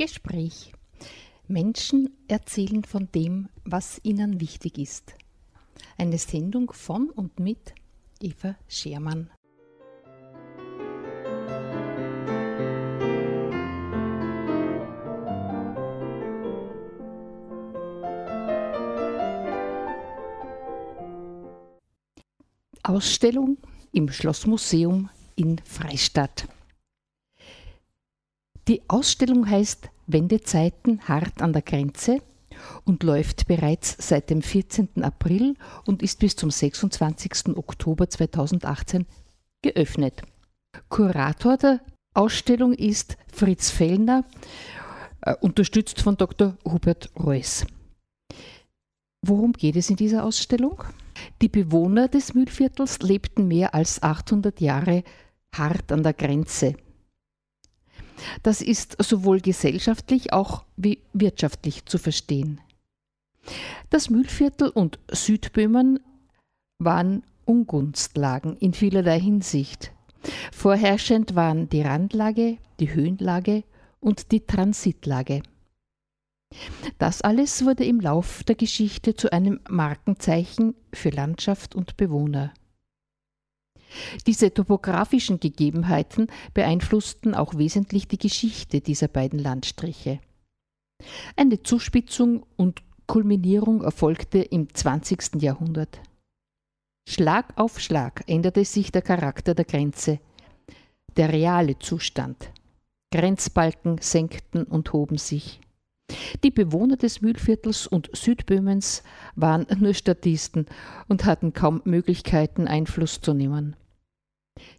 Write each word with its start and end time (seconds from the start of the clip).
Gespräch. 0.00 0.72
Menschen 1.46 2.16
erzählen 2.26 2.84
von 2.84 3.12
dem, 3.14 3.50
was 3.64 4.00
ihnen 4.02 4.40
wichtig 4.40 4.78
ist. 4.78 5.12
Eine 5.98 6.16
Sendung 6.16 6.72
von 6.72 7.10
und 7.10 7.38
mit 7.38 7.74
Eva 8.18 8.56
Schermann. 8.66 9.28
Ausstellung 22.82 23.58
im 23.92 24.10
Schlossmuseum 24.10 25.10
in 25.36 25.58
Freistadt. 25.58 26.48
Die 28.70 28.82
Ausstellung 28.86 29.50
heißt 29.50 29.90
Wendezeiten 30.06 31.00
hart 31.08 31.42
an 31.42 31.52
der 31.52 31.62
Grenze 31.62 32.22
und 32.84 33.02
läuft 33.02 33.48
bereits 33.48 33.96
seit 33.98 34.30
dem 34.30 34.42
14. 34.42 35.02
April 35.02 35.56
und 35.86 36.04
ist 36.04 36.20
bis 36.20 36.36
zum 36.36 36.52
26. 36.52 37.56
Oktober 37.56 38.08
2018 38.08 39.06
geöffnet. 39.62 40.22
Kurator 40.88 41.56
der 41.56 41.80
Ausstellung 42.14 42.72
ist 42.72 43.16
Fritz 43.32 43.70
Fellner, 43.70 44.24
äh, 45.22 45.34
unterstützt 45.40 46.00
von 46.00 46.16
Dr. 46.16 46.56
Hubert 46.64 47.10
Reuss. 47.18 47.66
Worum 49.20 49.52
geht 49.52 49.74
es 49.74 49.90
in 49.90 49.96
dieser 49.96 50.22
Ausstellung? 50.22 50.84
Die 51.42 51.48
Bewohner 51.48 52.06
des 52.06 52.34
Mühlviertels 52.34 53.00
lebten 53.00 53.48
mehr 53.48 53.74
als 53.74 54.00
800 54.00 54.60
Jahre 54.60 55.02
hart 55.52 55.90
an 55.90 56.04
der 56.04 56.12
Grenze. 56.12 56.76
Das 58.42 58.60
ist 58.60 58.96
sowohl 59.02 59.40
gesellschaftlich 59.40 60.32
auch 60.32 60.64
wie 60.76 61.02
wirtschaftlich 61.12 61.84
zu 61.86 61.98
verstehen. 61.98 62.60
Das 63.90 64.10
Mühlviertel 64.10 64.68
und 64.68 64.98
Südböhmen 65.10 66.00
waren 66.78 67.22
Ungunstlagen 67.44 68.56
in 68.56 68.74
vielerlei 68.74 69.20
Hinsicht. 69.20 69.92
Vorherrschend 70.52 71.34
waren 71.34 71.68
die 71.68 71.82
Randlage, 71.82 72.58
die 72.78 72.92
Höhenlage 72.92 73.64
und 74.00 74.32
die 74.32 74.40
Transitlage. 74.40 75.42
Das 76.98 77.22
alles 77.22 77.64
wurde 77.64 77.84
im 77.84 78.00
Lauf 78.00 78.42
der 78.44 78.56
Geschichte 78.56 79.14
zu 79.14 79.32
einem 79.32 79.60
Markenzeichen 79.68 80.74
für 80.92 81.10
Landschaft 81.10 81.74
und 81.74 81.96
Bewohner. 81.96 82.52
Diese 84.26 84.52
topografischen 84.52 85.40
Gegebenheiten 85.40 86.28
beeinflussten 86.54 87.34
auch 87.34 87.56
wesentlich 87.56 88.08
die 88.08 88.18
Geschichte 88.18 88.80
dieser 88.80 89.08
beiden 89.08 89.38
Landstriche. 89.38 90.20
Eine 91.36 91.62
Zuspitzung 91.62 92.44
und 92.56 92.82
Kulminierung 93.06 93.82
erfolgte 93.82 94.38
im 94.38 94.72
20. 94.72 95.42
Jahrhundert. 95.42 96.00
Schlag 97.08 97.52
auf 97.56 97.80
Schlag 97.80 98.22
änderte 98.28 98.64
sich 98.64 98.92
der 98.92 99.02
Charakter 99.02 99.54
der 99.54 99.64
Grenze, 99.64 100.20
der 101.16 101.32
reale 101.32 101.78
Zustand. 101.78 102.52
Grenzbalken 103.12 103.98
senkten 104.00 104.62
und 104.62 104.92
hoben 104.92 105.18
sich. 105.18 105.60
Die 106.42 106.50
Bewohner 106.50 106.96
des 106.96 107.20
Mühlviertels 107.20 107.86
und 107.86 108.10
Südböhmens 108.12 109.02
waren 109.36 109.66
nur 109.78 109.94
Statisten 109.94 110.66
und 111.08 111.24
hatten 111.24 111.52
kaum 111.52 111.82
Möglichkeiten, 111.84 112.66
Einfluss 112.66 113.20
zu 113.20 113.34
nehmen. 113.34 113.76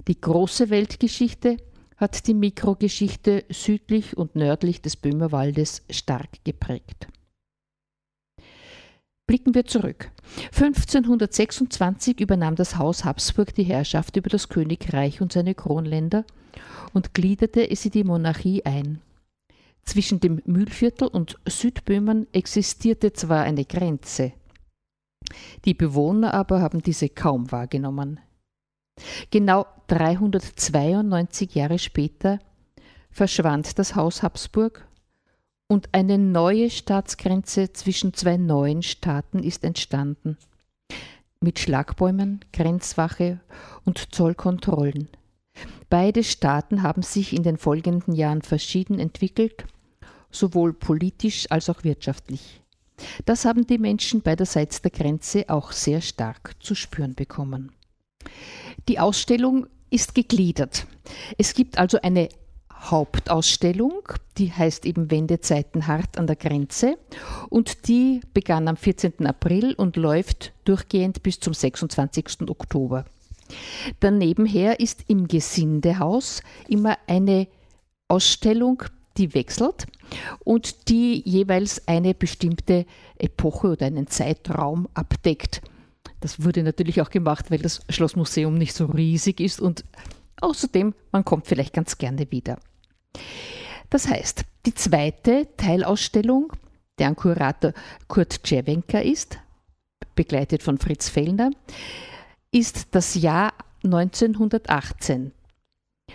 Die 0.08 0.20
große 0.20 0.70
Weltgeschichte 0.70 1.58
hat 1.98 2.28
die 2.28 2.34
Mikrogeschichte 2.34 3.46
südlich 3.50 4.18
und 4.18 4.36
nördlich 4.36 4.82
des 4.82 4.96
Böhmerwaldes 4.96 5.84
stark 5.90 6.44
geprägt. 6.44 7.08
Blicken 9.28 9.54
wir 9.54 9.66
zurück. 9.66 10.12
1526 10.54 12.20
übernahm 12.20 12.56
das 12.56 12.78
Haus 12.78 13.06
Habsburg 13.06 13.54
die 13.56 13.64
Herrschaft 13.64 14.18
über 14.18 14.30
das 14.30 14.50
Königreich 14.50 15.22
und 15.22 15.32
seine 15.32 15.56
Kronländer 15.56 16.26
und 16.94 17.14
gliederte 17.14 17.70
es 17.70 17.86
in 17.86 17.92
die 17.92 18.04
Monarchie 18.04 18.66
ein. 18.66 19.00
Zwischen 19.86 20.20
dem 20.20 20.42
Mühlviertel 20.46 21.08
und 21.08 21.38
Südböhmen 21.48 22.28
existierte 22.34 23.14
zwar 23.14 23.44
eine 23.44 23.66
Grenze, 23.66 24.34
die 25.66 25.74
Bewohner 25.74 26.34
aber 26.34 26.62
haben 26.62 26.82
diese 26.82 27.10
kaum 27.10 27.52
wahrgenommen. 27.52 28.20
Genau 29.30 29.66
392 29.88 31.56
Jahre 31.56 31.80
später 31.80 32.40
verschwand 33.10 33.78
das 33.80 33.96
Haus 33.96 34.24
Habsburg 34.24 34.88
und 35.68 35.90
eine 35.94 36.18
neue 36.18 36.70
Staatsgrenze 36.70 37.74
zwischen 37.74 38.14
zwei 38.14 38.38
neuen 38.38 38.84
Staaten 38.84 39.40
ist 39.40 39.64
entstanden. 39.64 40.38
Mit 41.40 41.60
Schlagbäumen, 41.60 42.42
Grenzwache 42.54 43.40
und 43.86 44.14
Zollkontrollen. 44.14 45.08
Beide 45.90 46.24
Staaten 46.24 46.84
haben 46.84 47.02
sich 47.02 47.34
in 47.34 47.44
den 47.44 47.58
folgenden 47.58 48.14
Jahren 48.14 48.42
verschieden 48.42 49.00
entwickelt, 49.00 49.66
sowohl 50.32 50.74
politisch 50.74 51.46
als 51.50 51.70
auch 51.70 51.84
wirtschaftlich. 51.84 52.62
Das 53.26 53.46
haben 53.46 53.66
die 53.66 53.78
Menschen 53.78 54.22
beiderseits 54.22 54.82
der 54.82 54.92
Grenze 54.92 55.46
auch 55.50 55.72
sehr 55.72 56.02
stark 56.02 56.56
zu 56.60 56.76
spüren 56.76 57.16
bekommen. 57.16 57.72
Die 58.88 59.00
Ausstellung 59.00 59.68
ist 59.90 60.16
gegliedert. 60.16 60.86
Es 61.38 61.54
gibt 61.54 61.78
also 61.78 62.00
eine 62.02 62.30
Hauptausstellung, 62.74 64.02
die 64.38 64.52
heißt 64.52 64.86
eben 64.86 65.12
Wendezeiten 65.12 65.86
hart 65.86 66.18
an 66.18 66.26
der 66.26 66.36
Grenze 66.36 66.98
und 67.50 67.88
die 67.88 68.22
begann 68.34 68.68
am 68.68 68.78
14. 68.78 69.26
April 69.26 69.74
und 69.76 69.98
läuft 69.98 70.54
durchgehend 70.66 71.22
bis 71.22 71.40
zum 71.40 71.54
26. 71.54 72.50
Oktober. 72.50 73.06
Danebenher 74.00 74.80
ist 74.80 75.04
im 75.08 75.28
Gesindehaus 75.28 76.42
immer 76.68 76.98
eine 77.06 77.48
Ausstellung, 78.08 78.84
die 79.22 79.34
wechselt 79.36 79.86
und 80.40 80.90
die 80.90 81.22
jeweils 81.30 81.88
eine 81.88 82.14
bestimmte 82.14 82.86
Epoche 83.18 83.68
oder 83.68 83.86
einen 83.86 84.08
Zeitraum 84.08 84.88
abdeckt. 84.94 85.62
Das 86.20 86.44
wurde 86.44 86.64
natürlich 86.64 87.02
auch 87.02 87.10
gemacht, 87.10 87.52
weil 87.52 87.60
das 87.60 87.82
Schlossmuseum 87.90 88.56
nicht 88.56 88.74
so 88.74 88.86
riesig 88.86 89.40
ist 89.40 89.60
und 89.60 89.86
außerdem, 90.42 90.94
man 91.12 91.24
kommt 91.24 91.48
vielleicht 91.48 91.74
ganz 91.74 91.98
gerne 91.98 92.32
wieder. 92.32 92.60
Das 93.90 94.08
heißt, 94.08 94.44
die 94.66 94.74
zweite 94.74 95.48
Teilausstellung, 95.58 96.52
deren 96.98 97.16
Kurator 97.16 97.74
Kurt 98.08 98.44
Czerwenka 98.44 99.00
ist, 99.00 99.40
begleitet 100.16 100.64
von 100.64 100.78
Fritz 100.78 101.10
Fellner, 101.10 101.52
ist 102.52 102.88
das 102.92 103.16
Jahr 103.16 103.54
1918. 103.84 105.32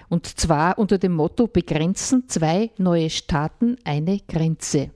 Und 0.08 0.26
zwar 0.26 0.78
unter 0.78 0.98
dem 0.98 1.12
Motto 1.12 1.46
Begrenzen 1.46 2.28
zwei 2.28 2.70
neue 2.78 3.10
Staaten 3.10 3.76
eine 3.84 4.20
Grenze. 4.20 4.90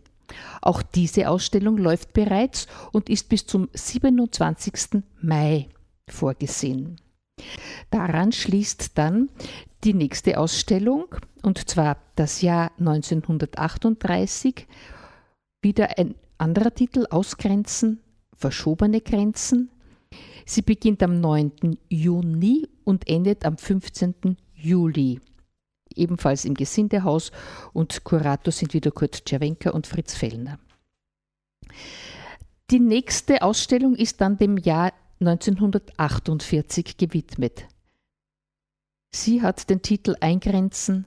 Auch 0.63 0.83
diese 0.83 1.29
Ausstellung 1.29 1.77
läuft 1.79 2.13
bereits 2.13 2.67
und 2.93 3.09
ist 3.09 3.29
bis 3.29 3.47
zum 3.47 3.69
27. 3.73 5.03
Mai 5.21 5.69
vorgesehen. 6.09 7.01
Daran 7.91 8.33
schließt 8.33 8.97
dann 8.97 9.31
die 9.85 9.95
nächste 9.95 10.39
Ausstellung, 10.39 11.07
und 11.43 11.69
zwar 11.69 11.97
das 12.15 12.43
Jahr 12.43 12.71
1938, 12.79 14.67
wieder 15.63 15.99
ein 15.99 16.15
anderer 16.39 16.73
Titel, 16.75 17.07
Ausgrenzen, 17.11 18.01
verschobene 18.37 19.01
Grenzen. 19.01 19.71
Sie 20.45 20.63
beginnt 20.63 21.03
am 21.03 21.21
9. 21.21 21.79
Juni 21.89 22.67
und 22.85 23.09
endet 23.09 23.45
am 23.45 23.57
15. 23.57 24.37
Juli 24.61 25.21
ebenfalls 25.95 26.45
im 26.45 26.55
Gesindehaus 26.55 27.33
und 27.73 28.05
Kurator 28.05 28.53
sind 28.53 28.75
wieder 28.75 28.91
Kurt 28.91 29.25
Czerwenka 29.25 29.71
und 29.71 29.87
Fritz 29.87 30.15
Fellner. 30.15 30.59
Die 32.71 32.81
nächste 32.81 33.43
Ausstellung 33.43 33.95
ist 33.97 34.21
dann 34.21 34.39
dem 34.39 34.57
Jahr 34.57 34.93
1948 35.21 36.97
gewidmet. 36.97 37.67
Sie 39.13 39.43
hat 39.43 39.69
den 39.69 39.83
Titel 39.83 40.17
Eingrenzen 40.21 41.07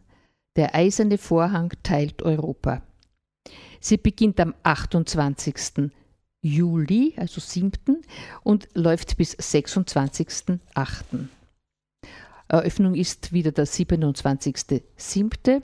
Der 0.55 0.75
eiserne 0.75 1.17
Vorhang 1.17 1.71
teilt 1.81 2.21
Europa. 2.21 2.83
Sie 3.79 3.97
beginnt 3.97 4.39
am 4.39 4.53
28. 4.63 5.89
Juli, 6.41 7.13
also 7.15 7.39
7. 7.39 7.71
und 8.43 8.67
läuft 8.75 9.17
bis 9.17 9.37
26.8. 9.37 10.59
Eröffnung 12.53 12.93
ist 12.93 13.33
wieder 13.33 13.51
der 13.51 13.65
27.07. 13.65 15.63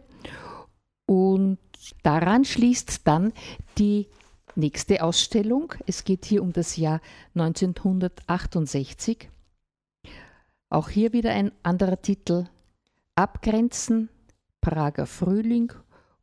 Und 1.05 1.59
daran 2.01 2.45
schließt 2.45 3.07
dann 3.07 3.31
die 3.77 4.07
nächste 4.55 5.03
Ausstellung. 5.03 5.75
Es 5.85 6.03
geht 6.03 6.25
hier 6.25 6.41
um 6.41 6.51
das 6.51 6.77
Jahr 6.77 6.99
1968. 7.35 9.29
Auch 10.71 10.89
hier 10.89 11.13
wieder 11.13 11.29
ein 11.31 11.51
anderer 11.61 12.01
Titel. 12.01 12.47
Abgrenzen, 13.13 14.09
Prager 14.59 15.05
Frühling 15.05 15.71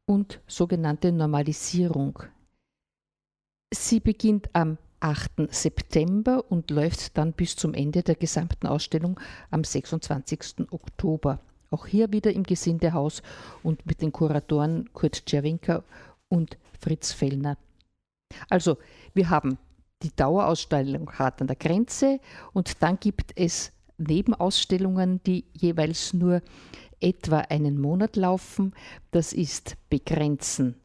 und 0.04 0.40
sogenannte 0.48 1.12
Normalisierung. 1.12 2.24
Sie 3.72 4.00
beginnt 4.00 4.50
am 4.52 4.78
8. 5.00 5.48
September 5.50 6.44
und 6.50 6.70
läuft 6.70 7.16
dann 7.18 7.32
bis 7.32 7.56
zum 7.56 7.74
Ende 7.74 8.02
der 8.02 8.14
gesamten 8.14 8.66
Ausstellung 8.66 9.18
am 9.50 9.64
26. 9.64 10.70
Oktober. 10.70 11.40
Auch 11.70 11.86
hier 11.86 12.12
wieder 12.12 12.32
im 12.32 12.44
Gesindehaus 12.44 13.22
und 13.62 13.84
mit 13.86 14.00
den 14.02 14.12
Kuratoren 14.12 14.92
Kurt 14.92 15.26
Czerwinka 15.26 15.82
und 16.28 16.56
Fritz 16.78 17.12
Fellner. 17.12 17.58
Also, 18.48 18.78
wir 19.14 19.30
haben 19.30 19.58
die 20.02 20.14
Dauerausstellung 20.14 21.10
hart 21.12 21.40
an 21.40 21.46
der 21.46 21.56
Grenze 21.56 22.20
und 22.52 22.82
dann 22.82 22.98
gibt 23.00 23.32
es 23.36 23.72
Nebenausstellungen, 23.98 25.22
die 25.24 25.44
jeweils 25.54 26.12
nur 26.12 26.42
etwa 27.00 27.38
einen 27.38 27.80
Monat 27.80 28.16
laufen. 28.16 28.74
Das 29.10 29.32
ist 29.32 29.76
Begrenzen. 29.88 30.76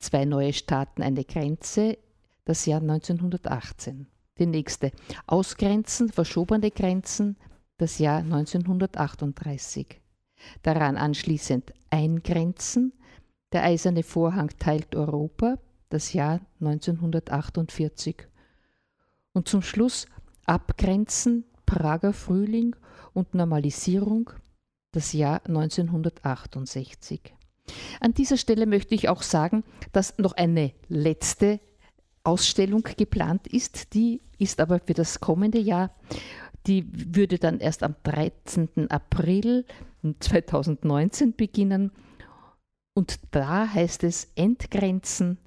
Zwei 0.00 0.24
neue 0.24 0.52
Staaten, 0.52 1.02
eine 1.02 1.24
Grenze, 1.24 1.98
das 2.44 2.66
Jahr 2.66 2.80
1918. 2.80 4.06
Die 4.38 4.46
nächste. 4.46 4.92
Ausgrenzen, 5.26 6.10
verschobene 6.10 6.70
Grenzen, 6.70 7.36
das 7.78 7.98
Jahr 7.98 8.18
1938. 8.18 10.00
Daran 10.62 10.96
anschließend 10.96 11.72
Eingrenzen, 11.90 12.92
der 13.52 13.64
eiserne 13.64 14.02
Vorhang 14.02 14.50
teilt 14.58 14.94
Europa, 14.96 15.58
das 15.88 16.12
Jahr 16.12 16.40
1948. 16.60 18.26
Und 19.32 19.48
zum 19.48 19.62
Schluss 19.62 20.06
Abgrenzen, 20.44 21.44
Prager 21.66 22.12
Frühling 22.12 22.76
und 23.12 23.34
Normalisierung, 23.34 24.30
das 24.92 25.12
Jahr 25.12 25.40
1968. 25.46 27.34
An 28.00 28.12
dieser 28.12 28.36
Stelle 28.36 28.66
möchte 28.66 28.94
ich 28.94 29.08
auch 29.08 29.22
sagen, 29.22 29.64
dass 29.92 30.18
noch 30.18 30.32
eine 30.32 30.72
letzte 30.88 31.60
Ausstellung 32.24 32.82
geplant 32.96 33.46
ist. 33.46 33.94
Die 33.94 34.20
ist 34.38 34.60
aber 34.60 34.80
für 34.80 34.94
das 34.94 35.20
kommende 35.20 35.58
Jahr. 35.58 35.94
Die 36.66 36.86
würde 37.14 37.38
dann 37.38 37.60
erst 37.60 37.82
am 37.82 37.94
13. 38.02 38.90
April 38.90 39.66
2019 40.18 41.36
beginnen. 41.36 41.92
Und 42.94 43.20
da 43.32 43.72
heißt 43.72 44.04
es 44.04 44.30
Entgrenzen, 44.34 45.38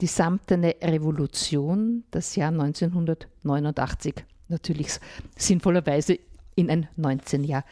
die 0.00 0.06
samtene 0.06 0.76
Revolution, 0.82 2.04
das 2.10 2.36
Jahr 2.36 2.50
1989. 2.50 4.14
Natürlich 4.48 4.98
sinnvollerweise 5.36 6.18
in 6.54 6.70
ein 6.70 6.88
19 6.96 7.44
Jahr 7.44 7.64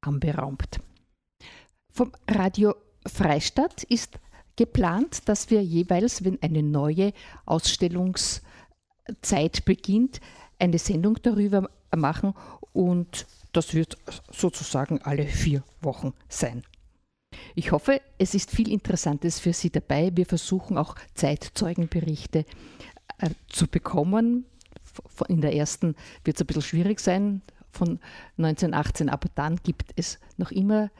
anberaumt. 0.00 0.80
Vom 1.92 2.12
Radio 2.28 2.74
Freistadt 3.06 3.82
ist 3.84 4.18
geplant, 4.56 5.28
dass 5.28 5.50
wir 5.50 5.62
jeweils, 5.62 6.24
wenn 6.24 6.40
eine 6.42 6.62
neue 6.62 7.12
Ausstellungszeit 7.46 8.42
beginnt, 9.64 10.20
eine 10.58 10.78
Sendung 10.78 11.18
darüber 11.22 11.70
machen 11.94 12.34
und 12.72 13.26
das 13.52 13.74
wird 13.74 13.96
sozusagen 14.30 15.00
alle 15.02 15.26
vier 15.26 15.64
Wochen 15.80 16.12
sein. 16.28 16.62
Ich 17.54 17.72
hoffe, 17.72 18.00
es 18.18 18.34
ist 18.34 18.50
viel 18.50 18.70
Interessantes 18.70 19.40
für 19.40 19.52
Sie 19.52 19.70
dabei. 19.70 20.12
Wir 20.14 20.26
versuchen 20.26 20.78
auch 20.78 20.94
Zeitzeugenberichte 21.14 22.44
äh, 23.18 23.30
zu 23.48 23.66
bekommen. 23.66 24.44
In 25.28 25.40
der 25.40 25.54
ersten 25.54 25.96
wird 26.24 26.36
es 26.36 26.42
ein 26.42 26.46
bisschen 26.46 26.62
schwierig 26.62 27.00
sein, 27.00 27.42
von 27.72 28.00
1918, 28.38 29.08
aber 29.08 29.28
dann 29.34 29.56
gibt 29.56 29.92
es 29.96 30.18
noch 30.36 30.50
immer 30.50 30.90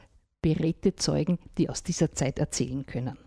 beredte 0.41 0.95
Zeugen, 0.95 1.39
die 1.57 1.69
aus 1.69 1.83
dieser 1.83 2.13
Zeit 2.13 2.39
erzählen 2.39 2.85
können. 2.85 3.17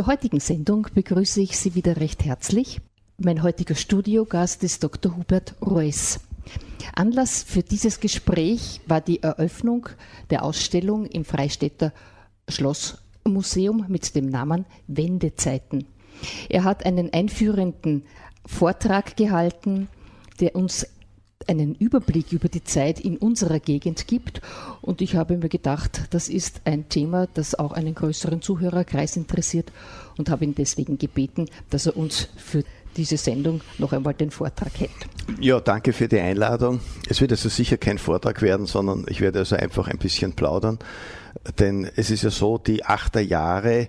Zur 0.00 0.06
heutigen 0.06 0.40
Sendung 0.40 0.86
begrüße 0.94 1.42
ich 1.42 1.58
Sie 1.58 1.74
wieder 1.74 1.98
recht 1.98 2.24
herzlich. 2.24 2.80
Mein 3.18 3.42
heutiger 3.42 3.74
Studiogast 3.74 4.64
ist 4.64 4.82
Dr. 4.82 5.14
Hubert 5.14 5.56
Reuss. 5.60 6.20
Anlass 6.94 7.42
für 7.42 7.62
dieses 7.62 8.00
Gespräch 8.00 8.80
war 8.86 9.02
die 9.02 9.22
Eröffnung 9.22 9.90
der 10.30 10.42
Ausstellung 10.42 11.04
im 11.04 11.26
Freistädter 11.26 11.92
Schlossmuseum 12.48 13.84
mit 13.88 14.14
dem 14.14 14.30
Namen 14.30 14.64
Wendezeiten. 14.86 15.84
Er 16.48 16.64
hat 16.64 16.86
einen 16.86 17.12
einführenden 17.12 18.04
Vortrag 18.46 19.18
gehalten, 19.18 19.88
der 20.40 20.56
uns 20.56 20.86
einen 21.50 21.74
Überblick 21.74 22.32
über 22.32 22.48
die 22.48 22.62
Zeit 22.62 23.00
in 23.00 23.16
unserer 23.16 23.58
Gegend 23.58 24.06
gibt. 24.06 24.40
Und 24.80 25.02
ich 25.02 25.16
habe 25.16 25.36
mir 25.36 25.48
gedacht, 25.48 26.02
das 26.10 26.28
ist 26.28 26.62
ein 26.64 26.88
Thema, 26.88 27.26
das 27.34 27.56
auch 27.56 27.72
einen 27.72 27.94
größeren 27.94 28.40
Zuhörerkreis 28.40 29.16
interessiert 29.16 29.72
und 30.16 30.30
habe 30.30 30.44
ihn 30.44 30.54
deswegen 30.54 30.96
gebeten, 30.96 31.46
dass 31.68 31.86
er 31.86 31.96
uns 31.96 32.28
für 32.36 32.62
diese 32.96 33.16
Sendung 33.16 33.60
noch 33.78 33.92
einmal 33.92 34.14
den 34.14 34.30
Vortrag 34.30 34.78
hält. 34.78 34.90
Ja, 35.40 35.60
danke 35.60 35.92
für 35.92 36.08
die 36.08 36.20
Einladung. 36.20 36.80
Es 37.08 37.20
wird 37.20 37.32
also 37.32 37.48
sicher 37.48 37.76
kein 37.76 37.98
Vortrag 37.98 38.42
werden, 38.42 38.66
sondern 38.66 39.04
ich 39.08 39.20
werde 39.20 39.40
also 39.40 39.56
einfach 39.56 39.88
ein 39.88 39.98
bisschen 39.98 40.32
plaudern. 40.32 40.78
Denn 41.58 41.88
es 41.96 42.10
ist 42.10 42.22
ja 42.22 42.30
so, 42.30 42.58
die 42.58 42.84
Achterjahre 42.84 43.88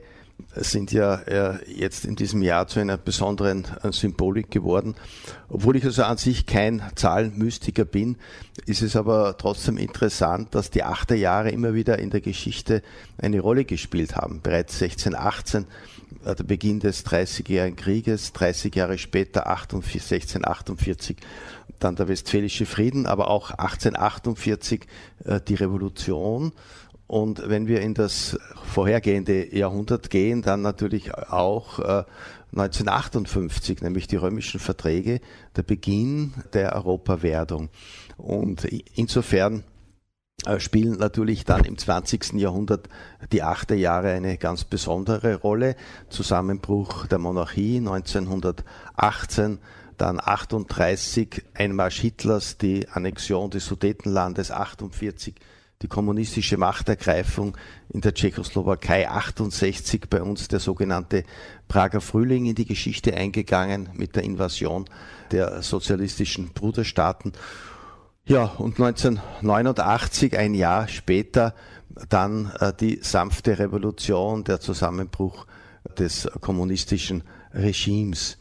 sind 0.55 0.91
ja 0.91 1.15
äh, 1.15 1.71
jetzt 1.71 2.05
in 2.05 2.15
diesem 2.15 2.41
Jahr 2.41 2.67
zu 2.67 2.79
einer 2.79 2.97
besonderen 2.97 3.65
äh, 3.83 3.91
Symbolik 3.91 4.51
geworden. 4.51 4.95
Obwohl 5.49 5.75
ich 5.75 5.85
also 5.85 6.03
an 6.03 6.17
sich 6.17 6.45
kein 6.45 6.81
Zahlenmystiker 6.95 7.85
bin, 7.85 8.17
ist 8.65 8.81
es 8.81 8.95
aber 8.95 9.37
trotzdem 9.37 9.77
interessant, 9.77 10.53
dass 10.55 10.69
die 10.69 10.83
Achterjahre 10.83 11.51
immer 11.51 11.73
wieder 11.73 11.99
in 11.99 12.09
der 12.09 12.21
Geschichte 12.21 12.81
eine 13.17 13.39
Rolle 13.39 13.65
gespielt 13.65 14.15
haben. 14.15 14.41
Bereits 14.41 14.81
1618 14.81 15.65
äh, 16.25 16.35
der 16.35 16.43
Beginn 16.43 16.79
des 16.79 17.03
Dreißigjährigen 17.03 17.75
Krieges, 17.75 18.33
30 18.33 18.75
Jahre 18.75 18.97
später 18.97 19.47
1648 19.47 21.17
dann 21.79 21.95
der 21.95 22.07
Westfälische 22.07 22.67
Frieden, 22.67 23.07
aber 23.07 23.29
auch 23.29 23.49
1848 23.49 24.81
die 25.47 25.55
Revolution 25.55 26.51
Und 27.11 27.49
wenn 27.49 27.67
wir 27.67 27.81
in 27.81 27.93
das 27.93 28.39
vorhergehende 28.63 29.53
Jahrhundert 29.53 30.09
gehen, 30.09 30.41
dann 30.41 30.61
natürlich 30.61 31.13
auch 31.13 31.79
äh, 31.79 32.05
1958, 32.53 33.81
nämlich 33.81 34.07
die 34.07 34.15
römischen 34.15 34.61
Verträge, 34.61 35.19
der 35.57 35.63
Beginn 35.63 36.33
der 36.53 36.73
Europawerdung. 36.73 37.67
Und 38.15 38.63
insofern 38.63 39.65
äh, 40.45 40.61
spielen 40.61 40.99
natürlich 40.99 41.43
dann 41.43 41.65
im 41.65 41.77
20. 41.77 42.35
Jahrhundert 42.35 42.87
die 43.33 43.43
achte 43.43 43.75
Jahre 43.75 44.11
eine 44.11 44.37
ganz 44.37 44.63
besondere 44.63 45.35
Rolle. 45.35 45.75
Zusammenbruch 46.07 47.07
der 47.07 47.19
Monarchie 47.19 47.79
1918, 47.79 49.59
dann 49.97 50.17
38 50.17 51.43
Einmarsch 51.55 51.99
Hitlers, 51.99 52.57
die 52.57 52.87
Annexion 52.87 53.49
des 53.49 53.65
Sudetenlandes 53.65 54.49
48 54.49 55.35
die 55.81 55.87
kommunistische 55.87 56.57
Machtergreifung 56.57 57.57
in 57.89 58.01
der 58.01 58.13
Tschechoslowakei 58.13 59.09
68 59.09 60.09
bei 60.09 60.21
uns 60.21 60.47
der 60.47 60.59
sogenannte 60.59 61.23
Prager 61.67 62.01
Frühling 62.01 62.45
in 62.45 62.55
die 62.55 62.65
Geschichte 62.65 63.15
eingegangen 63.15 63.89
mit 63.93 64.15
der 64.15 64.23
Invasion 64.23 64.85
der 65.31 65.61
sozialistischen 65.61 66.49
Bruderstaaten. 66.53 67.33
Ja, 68.25 68.45
und 68.45 68.79
1989, 68.79 70.37
ein 70.37 70.53
Jahr 70.53 70.87
später, 70.87 71.55
dann 72.09 72.51
äh, 72.59 72.71
die 72.79 72.99
sanfte 73.01 73.57
Revolution, 73.57 74.43
der 74.43 74.59
Zusammenbruch 74.59 75.47
des 75.97 76.29
kommunistischen 76.39 77.23
Regimes. 77.53 78.37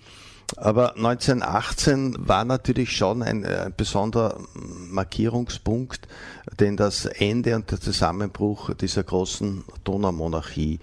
Aber 0.56 0.96
1918 0.96 2.16
war 2.18 2.44
natürlich 2.44 2.96
schon 2.96 3.22
ein, 3.22 3.44
äh, 3.44 3.70
besonderer 3.74 4.40
Markierungspunkt, 4.54 6.08
denn 6.60 6.76
das 6.76 7.06
Ende 7.06 7.56
und 7.56 7.70
der 7.70 7.80
Zusammenbruch 7.80 8.74
dieser 8.74 9.02
großen 9.02 9.64
Donaumonarchie. 9.84 10.78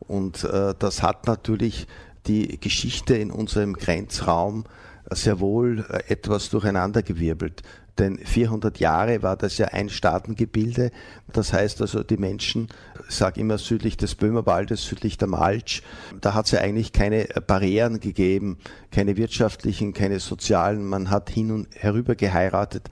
Und 0.00 0.44
äh, 0.44 0.74
das 0.78 1.02
hat 1.02 1.26
natürlich 1.26 1.86
die 2.26 2.60
Geschichte 2.60 3.14
in 3.16 3.30
unserem 3.30 3.74
Grenzraum 3.74 4.64
sehr 5.10 5.40
wohl 5.40 5.84
äh, 5.88 6.12
etwas 6.12 6.50
durcheinandergewirbelt. 6.50 7.62
Denn 7.98 8.18
400 8.18 8.78
Jahre 8.78 9.22
war 9.22 9.36
das 9.36 9.58
ja 9.58 9.68
ein 9.68 9.90
Staatengebilde. 9.90 10.90
Das 11.32 11.52
heißt 11.52 11.82
also, 11.82 12.02
die 12.02 12.16
Menschen, 12.16 12.68
ich 13.08 13.14
sage 13.14 13.40
immer 13.40 13.58
südlich 13.58 13.98
des 13.98 14.14
Böhmerwaldes, 14.14 14.84
südlich 14.84 15.18
der 15.18 15.28
Malch, 15.28 15.82
da 16.20 16.32
hat 16.32 16.46
es 16.46 16.52
ja 16.52 16.60
eigentlich 16.60 16.92
keine 16.92 17.26
Barrieren 17.46 18.00
gegeben, 18.00 18.58
keine 18.90 19.16
wirtschaftlichen, 19.18 19.92
keine 19.92 20.20
sozialen. 20.20 20.86
Man 20.86 21.10
hat 21.10 21.28
hin 21.28 21.50
und 21.50 21.68
herüber 21.74 22.14
geheiratet 22.14 22.88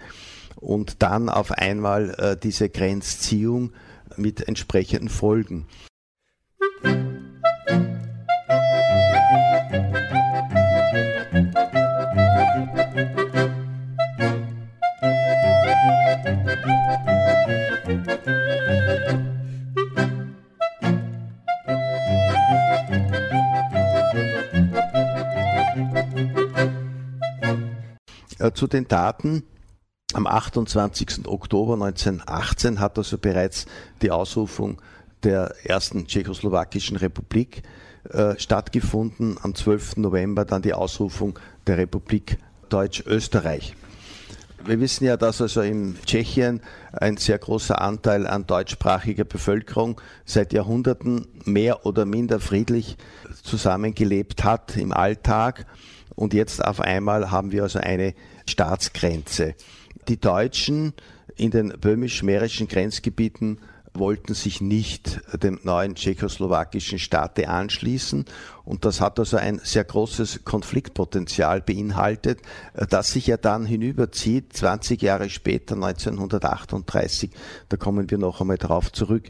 und 0.61 1.03
dann 1.03 1.29
auf 1.29 1.53
einmal 1.53 2.15
äh, 2.19 2.37
diese 2.37 2.69
Grenzziehung 2.69 3.73
mit 4.17 4.47
entsprechenden 4.47 5.09
Folgen. 5.09 5.67
Äh, 28.41 28.53
zu 28.53 28.67
den 28.67 28.89
Daten. 28.89 29.45
Am 30.13 30.27
28. 30.27 31.27
Oktober 31.29 31.75
1918 31.75 32.81
hat 32.81 32.99
also 32.99 33.17
bereits 33.17 33.67
die 34.03 34.11
Ausrufung 34.11 34.83
der 35.23 35.55
ersten 35.63 36.07
tschechoslowakischen 36.07 36.97
Republik 36.97 37.63
äh, 38.09 38.35
stattgefunden. 38.37 39.37
Am 39.43 39.55
12. 39.55 39.99
November 39.99 40.45
dann 40.45 40.63
die 40.63 40.75
Ausrufung 40.75 41.39
der 41.67 41.79
Republik 41.79 42.39
Deutsch-Österreich. 42.71 43.77
Wir 44.65 44.81
wissen 44.81 45.05
ja, 45.05 45.17
dass 45.17 45.41
also 45.41 45.63
in 45.63 45.97
Tschechien 46.05 46.61
ein 46.93 47.17
sehr 47.17 47.39
großer 47.39 47.81
Anteil 47.81 48.27
an 48.27 48.47
deutschsprachiger 48.47 49.25
Bevölkerung 49.25 50.01
seit 50.25 50.53
Jahrhunderten 50.53 51.27
mehr 51.45 51.87
oder 51.87 52.05
minder 52.05 52.41
friedlich 52.41 52.97
zusammengelebt 53.43 54.45
hat 54.45 54.77
im 54.77 54.93
Alltag. 54.93 55.67
Und 56.15 56.35
jetzt 56.35 56.65
auf 56.65 56.81
einmal 56.81 57.31
haben 57.31 57.53
wir 57.53 57.63
also 57.63 57.79
eine 57.79 58.15
Staatsgrenze. 58.47 59.55
Die 60.09 60.19
Deutschen 60.19 60.95
in 61.37 61.51
den 61.51 61.69
böhmisch-mährischen 61.69 62.69
Grenzgebieten 62.69 63.59
wollten 63.95 64.35
sich 64.35 64.61
nicht 64.61 65.21
dem 65.43 65.59
neuen 65.63 65.95
tschechoslowakischen 65.95 66.99
Staate 66.99 67.49
anschließen. 67.49 68.25
Und 68.65 68.85
das 68.85 69.01
hat 69.01 69.19
also 69.19 69.37
ein 69.37 69.61
sehr 69.65 69.85
großes 69.85 70.45
Konfliktpotenzial 70.45 71.61
beinhaltet, 71.61 72.41
das 72.89 73.09
sich 73.09 73.27
ja 73.27 73.37
dann 73.37 73.67
hinüberzieht, 73.67 74.53
20 74.53 75.03
Jahre 75.03 75.29
später, 75.29 75.75
1938. 75.75 77.31
Da 77.69 77.77
kommen 77.77 78.11
wir 78.11 78.19
noch 78.19 78.41
einmal 78.41 78.59
drauf 78.59 78.93
zurück. 78.93 79.25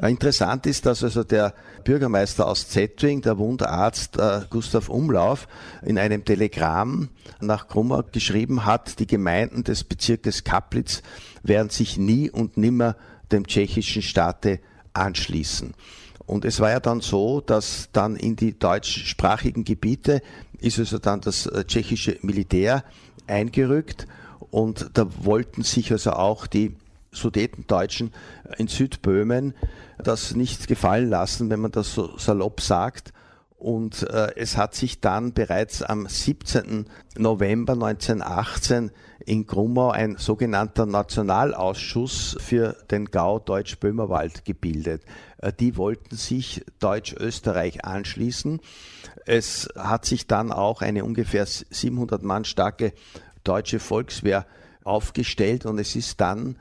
Interessant 0.00 0.64
ist, 0.66 0.86
dass 0.86 1.04
also 1.04 1.22
der 1.22 1.54
Bürgermeister 1.84 2.46
aus 2.46 2.68
Zettwing, 2.68 3.20
der 3.20 3.36
Wundarzt 3.38 4.18
äh, 4.18 4.42
Gustav 4.48 4.88
Umlauf, 4.88 5.48
in 5.82 5.98
einem 5.98 6.24
Telegramm 6.24 7.08
nach 7.40 7.68
Krummer 7.68 8.04
geschrieben 8.04 8.64
hat, 8.64 9.00
die 9.00 9.06
Gemeinden 9.06 9.64
des 9.64 9.84
Bezirkes 9.84 10.44
Kaplitz 10.44 11.02
werden 11.42 11.70
sich 11.70 11.98
nie 11.98 12.30
und 12.30 12.56
nimmer 12.56 12.96
dem 13.32 13.46
tschechischen 13.46 14.02
Staate 14.02 14.60
anschließen. 14.92 15.74
Und 16.26 16.44
es 16.44 16.60
war 16.60 16.70
ja 16.70 16.80
dann 16.80 17.00
so, 17.00 17.40
dass 17.40 17.88
dann 17.92 18.16
in 18.16 18.36
die 18.36 18.58
deutschsprachigen 18.58 19.64
Gebiete 19.64 20.20
ist 20.60 20.78
also 20.78 20.98
dann 20.98 21.20
das 21.20 21.46
äh, 21.46 21.64
tschechische 21.64 22.18
Militär 22.22 22.84
eingerückt 23.26 24.06
und 24.50 24.90
da 24.94 25.06
wollten 25.24 25.62
sich 25.62 25.92
also 25.92 26.12
auch 26.12 26.46
die 26.46 26.74
Sudetendeutschen 27.12 28.12
in 28.58 28.68
Südböhmen 28.68 29.54
das 29.98 30.34
nicht 30.34 30.68
gefallen 30.68 31.08
lassen, 31.08 31.50
wenn 31.50 31.60
man 31.60 31.72
das 31.72 31.94
so 31.94 32.16
salopp 32.18 32.60
sagt. 32.60 33.12
Und 33.58 34.08
äh, 34.08 34.36
es 34.36 34.56
hat 34.56 34.76
sich 34.76 35.00
dann 35.00 35.32
bereits 35.32 35.82
am 35.82 36.06
17. 36.06 36.86
November 37.16 37.72
1918 37.72 38.92
in 39.26 39.48
Grummau 39.48 39.90
ein 39.90 40.16
sogenannter 40.16 40.86
Nationalausschuss 40.86 42.36
für 42.38 42.76
den 42.88 43.06
Gau 43.06 43.40
Deutsch-Böhmerwald 43.40 44.44
gebildet. 44.44 45.02
Äh, 45.38 45.52
die 45.52 45.76
wollten 45.76 46.14
sich 46.14 46.64
Deutsch-Österreich 46.78 47.84
anschließen. 47.84 48.60
Es 49.26 49.68
hat 49.76 50.04
sich 50.04 50.28
dann 50.28 50.52
auch 50.52 50.80
eine 50.80 51.04
ungefähr 51.04 51.44
700 51.44 52.22
Mann 52.22 52.44
starke 52.44 52.92
deutsche 53.42 53.80
Volkswehr 53.80 54.46
aufgestellt 54.84 55.66
und 55.66 55.80
es 55.80 55.96
ist 55.96 56.20
dann 56.20 56.56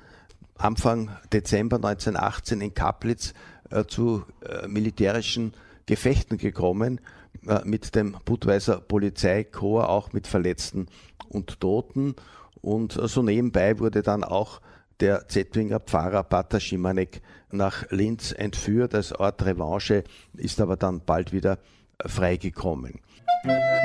Anfang 0.58 1.16
Dezember 1.32 1.76
1918 1.76 2.60
in 2.62 2.74
Kaplitz 2.74 3.36
äh, 3.70 3.86
zu 3.86 4.26
äh, 4.44 4.68
militärischen 4.68 5.54
Gefechten 5.88 6.38
gekommen 6.38 7.02
äh, 7.48 7.62
mit 7.64 7.96
dem 7.96 8.16
Budweiser 8.26 8.80
Polizeikorps, 8.80 9.88
auch 9.88 10.14
mit 10.14 10.28
Verletzten 10.28 10.88
und 11.30 11.60
Toten. 11.60 12.16
Und 12.62 12.96
äh, 12.98 13.08
so 13.08 13.24
nebenbei 13.24 13.80
wurde 13.80 14.04
dann 14.04 14.24
auch 14.24 14.62
der 15.00 15.28
Zettwinger 15.28 15.80
Pfarrer 15.80 16.24
Pater 16.24 16.60
Schimanek 16.60 17.22
nach 17.52 17.90
Linz 17.90 18.32
entführt 18.32 18.94
als 18.94 19.14
Ort 19.14 19.44
Revanche, 19.46 20.04
ist 20.36 20.62
aber 20.62 20.76
dann 20.76 21.02
bald 21.06 21.32
wieder 21.32 21.58
äh, 21.98 22.08
freigekommen. 22.08 23.00
Musik 23.44 23.78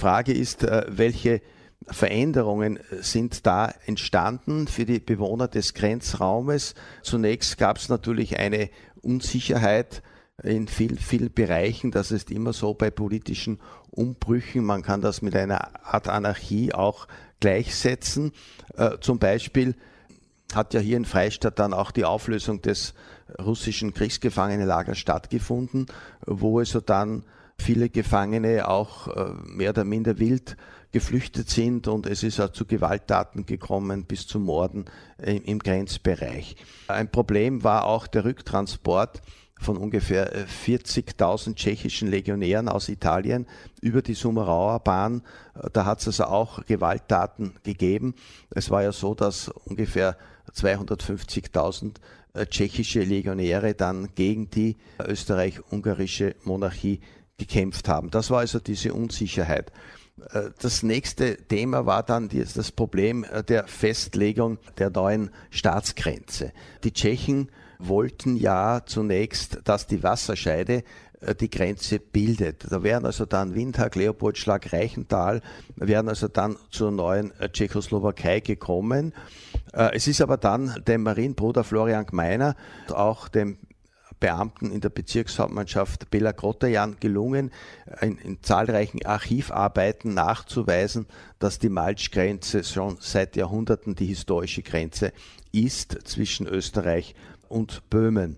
Frage 0.00 0.32
ist, 0.32 0.64
äh, 0.64 0.86
welche 0.88 1.42
Veränderungen 1.86 2.78
sind 3.00 3.46
da 3.46 3.72
entstanden 3.86 4.66
für 4.66 4.84
die 4.84 4.98
Bewohner 4.98 5.46
des 5.46 5.74
Grenzraumes. 5.74 6.74
Zunächst 7.02 7.58
gab 7.58 7.76
es 7.76 7.88
natürlich 7.88 8.38
eine 8.38 8.70
Unsicherheit 9.02 10.02
in 10.42 10.68
vielen, 10.68 10.98
vielen 10.98 11.32
Bereichen. 11.32 11.90
Das 11.90 12.12
ist 12.12 12.30
immer 12.30 12.52
so 12.52 12.74
bei 12.74 12.90
politischen 12.90 13.60
Umbrüchen. 13.90 14.64
Man 14.64 14.82
kann 14.82 15.02
das 15.02 15.20
mit 15.22 15.36
einer 15.36 15.84
Art 15.84 16.08
Anarchie 16.08 16.72
auch 16.72 17.06
gleichsetzen. 17.40 18.32
Äh, 18.76 18.98
zum 19.00 19.18
Beispiel 19.18 19.74
hat 20.54 20.74
ja 20.74 20.80
hier 20.80 20.96
in 20.96 21.04
Freistadt 21.04 21.58
dann 21.58 21.74
auch 21.74 21.90
die 21.90 22.04
Auflösung 22.04 22.62
des 22.62 22.94
russischen 23.38 23.94
Kriegsgefangenenlagers 23.94 24.98
stattgefunden, 24.98 25.86
wo 26.26 26.58
also 26.58 26.80
dann 26.80 27.24
viele 27.60 27.88
Gefangene 27.88 28.68
auch 28.68 29.08
äh, 29.08 29.32
mehr 29.44 29.70
oder 29.70 29.84
minder 29.84 30.18
wild 30.18 30.56
geflüchtet 30.92 31.48
sind 31.48 31.86
und 31.86 32.06
es 32.06 32.24
ist 32.24 32.40
auch 32.40 32.50
zu 32.50 32.66
Gewalttaten 32.66 33.46
gekommen 33.46 34.06
bis 34.06 34.26
zu 34.26 34.40
Morden 34.40 34.86
im 35.18 35.60
Grenzbereich. 35.60 36.56
Ein 36.88 37.08
Problem 37.08 37.62
war 37.62 37.84
auch 37.84 38.08
der 38.08 38.24
Rücktransport 38.24 39.22
von 39.60 39.76
ungefähr 39.76 40.46
40.000 40.46 41.50
äh, 41.50 41.54
tschechischen 41.54 42.08
Legionären 42.08 42.68
aus 42.68 42.88
Italien 42.88 43.46
über 43.80 44.02
die 44.02 44.14
Sumerauer 44.14 44.80
Bahn. 44.80 45.22
Äh, 45.54 45.68
da 45.72 45.84
hat 45.84 46.00
es 46.00 46.06
also 46.06 46.24
auch 46.24 46.64
Gewalttaten 46.64 47.54
gegeben. 47.62 48.14
Es 48.50 48.70
war 48.70 48.82
ja 48.82 48.92
so, 48.92 49.14
dass 49.14 49.48
ungefähr 49.48 50.16
250.000 50.54 51.96
äh, 52.32 52.46
tschechische 52.46 53.02
Legionäre 53.02 53.74
dann 53.74 54.14
gegen 54.14 54.50
die 54.50 54.76
österreich-ungarische 54.98 56.36
Monarchie 56.44 57.00
gekämpft 57.40 57.88
haben. 57.88 58.10
Das 58.10 58.30
war 58.30 58.40
also 58.40 58.60
diese 58.60 58.92
Unsicherheit. 58.94 59.72
Das 60.60 60.82
nächste 60.82 61.38
Thema 61.48 61.86
war 61.86 62.02
dann 62.02 62.28
das 62.28 62.72
Problem 62.72 63.24
der 63.48 63.66
Festlegung 63.66 64.58
der 64.76 64.90
neuen 64.90 65.30
Staatsgrenze. 65.48 66.52
Die 66.84 66.92
Tschechen 66.92 67.48
wollten 67.78 68.36
ja 68.36 68.82
zunächst, 68.84 69.60
dass 69.64 69.86
die 69.86 70.02
Wasserscheide 70.02 70.84
äh, 71.20 71.34
die 71.34 71.50
Grenze 71.50 71.98
bildet. 71.98 72.66
Da 72.70 72.82
wären 72.82 73.04
also 73.04 73.26
dann 73.26 73.54
Windhag, 73.54 73.94
Leopoldschlag, 73.94 74.72
Reichenthal, 74.72 75.40
wären 75.76 76.08
also 76.08 76.28
dann 76.28 76.56
zur 76.70 76.90
neuen 76.90 77.32
äh, 77.40 77.48
Tschechoslowakei 77.48 78.40
gekommen. 78.40 79.12
Äh, 79.72 79.90
es 79.94 80.06
ist 80.06 80.20
aber 80.20 80.36
dann 80.36 80.74
dem 80.86 81.02
Marienbruder 81.02 81.64
Florian 81.64 82.06
Gmeiner, 82.06 82.56
auch 82.90 83.28
dem 83.28 83.58
Beamten 84.20 84.70
in 84.70 84.80
der 84.80 84.90
Bezirkshauptmannschaft 84.90 86.10
Bela 86.10 86.32
Grotterjan 86.32 86.98
gelungen, 87.00 87.50
in, 88.02 88.18
in, 88.18 88.42
zahlreichen 88.42 89.04
Archivarbeiten 89.04 90.14
nachzuweisen, 90.14 91.06
dass 91.38 91.58
die 91.58 91.70
Malzgrenze 91.70 92.62
schon 92.62 92.98
seit 93.00 93.34
Jahrhunderten 93.36 93.94
die 93.94 94.06
historische 94.06 94.62
Grenze 94.62 95.12
ist 95.52 95.98
zwischen 96.06 96.46
Österreich 96.46 97.14
und 97.48 97.88
Böhmen. 97.90 98.36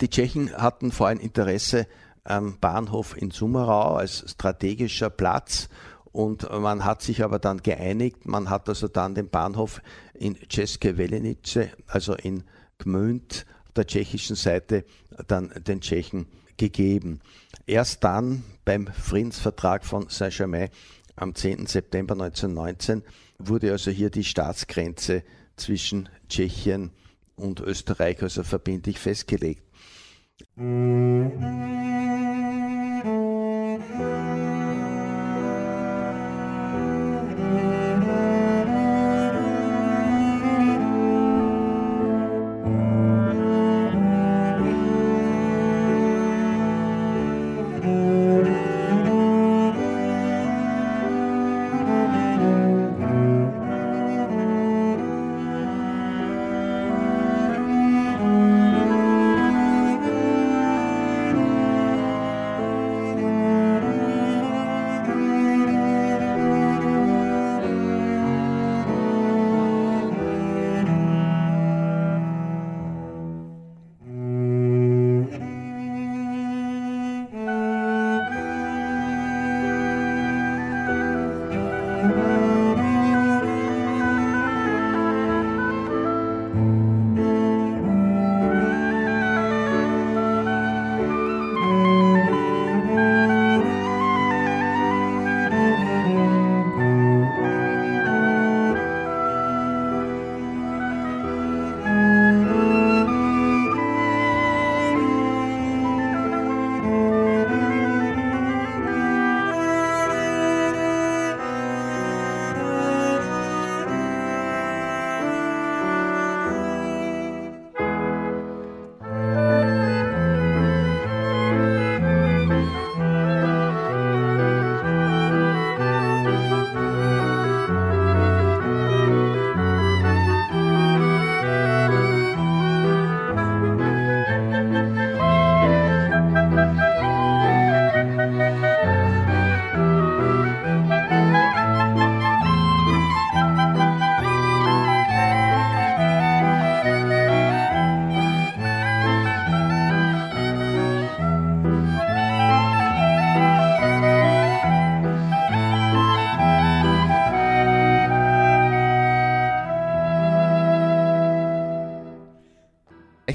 Die 0.00 0.08
Tschechen 0.08 0.52
hatten 0.56 0.90
vor 0.90 1.08
allem 1.08 1.20
Interesse 1.20 1.86
am 2.24 2.58
Bahnhof 2.58 3.16
in 3.16 3.30
Summerau 3.30 3.96
als 3.96 4.24
strategischer 4.26 5.10
Platz 5.10 5.68
und 6.14 6.48
man 6.50 6.84
hat 6.84 7.02
sich 7.02 7.22
aber 7.22 7.38
dann 7.38 7.62
geeinigt, 7.62 8.24
man 8.24 8.48
hat 8.48 8.68
also 8.68 8.88
dann 8.88 9.14
den 9.14 9.28
Bahnhof 9.28 9.82
in 10.14 10.36
České 10.36 10.96
Velenice, 10.96 11.70
also 11.86 12.14
in 12.14 12.44
Gmünd, 12.78 13.46
der 13.76 13.86
tschechischen 13.86 14.36
Seite, 14.36 14.84
dann 15.26 15.52
den 15.66 15.80
Tschechen 15.80 16.26
gegeben. 16.56 17.20
Erst 17.66 18.04
dann 18.04 18.44
beim 18.64 18.86
Friedensvertrag 18.86 19.84
von 19.84 20.08
Saint-Germain 20.08 20.70
am 21.16 21.34
10. 21.34 21.66
September 21.66 22.14
1919 22.14 23.02
wurde 23.38 23.72
also 23.72 23.90
hier 23.90 24.10
die 24.10 24.24
Staatsgrenze 24.24 25.22
zwischen 25.56 26.08
Tschechien 26.28 26.90
und 27.36 27.60
Österreich 27.60 28.22
also 28.22 28.42
verbindlich 28.42 28.98
festgelegt. 28.98 29.62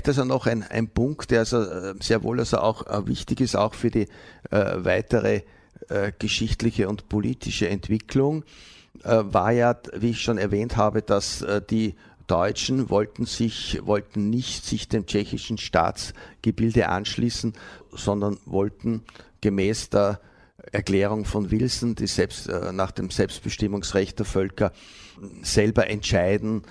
Also 0.08 0.26
noch 0.26 0.48
ein, 0.48 0.64
ein 0.64 0.88
Punkt, 0.88 1.32
der 1.32 1.40
also 1.40 1.62
äh, 1.62 1.94
sehr 2.00 2.24
wohl 2.24 2.40
also 2.40 2.58
auch 2.58 2.88
äh, 2.88 3.08
wichtig 3.08 3.42
ist, 3.42 3.56
auch 3.56 3.74
für 3.74 3.92
die 3.92 4.08
äh, 4.52 4.76
weitere 4.78 5.42
äh, 5.90 6.12
geschichtliche 6.18 6.88
und 6.90 7.10
politische 7.10 7.70
Entwicklung, 7.70 8.44
äh, 9.04 9.24
war 9.24 9.52
ja, 9.52 9.76
wie 9.94 10.12
ich 10.12 10.22
schon 10.22 10.38
erwähnt 10.38 10.78
habe, 10.78 11.02
dass 11.02 11.42
äh, 11.42 11.62
die 11.68 11.96
Deutschen 12.28 12.90
wollten 12.90 13.26
sich, 13.26 13.80
wollten 13.84 14.30
nicht 14.30 14.66
sich 14.66 14.88
dem 14.88 15.08
tschechischen 15.08 15.58
Staatsgebilde 15.58 16.90
anschließen, 16.90 17.54
sondern 17.92 18.38
wollten 18.46 19.04
gemäß 19.42 19.90
der 19.90 20.20
Erklärung 20.72 21.26
von 21.26 21.50
Wilson, 21.50 21.96
die 21.96 22.06
selbst 22.06 22.48
nach 22.72 22.92
dem 22.92 23.10
Selbstbestimmungsrecht 23.10 24.20
der 24.20 24.28
Völker 24.28 24.72
selber 25.42 25.90
entscheiden, 25.90 26.64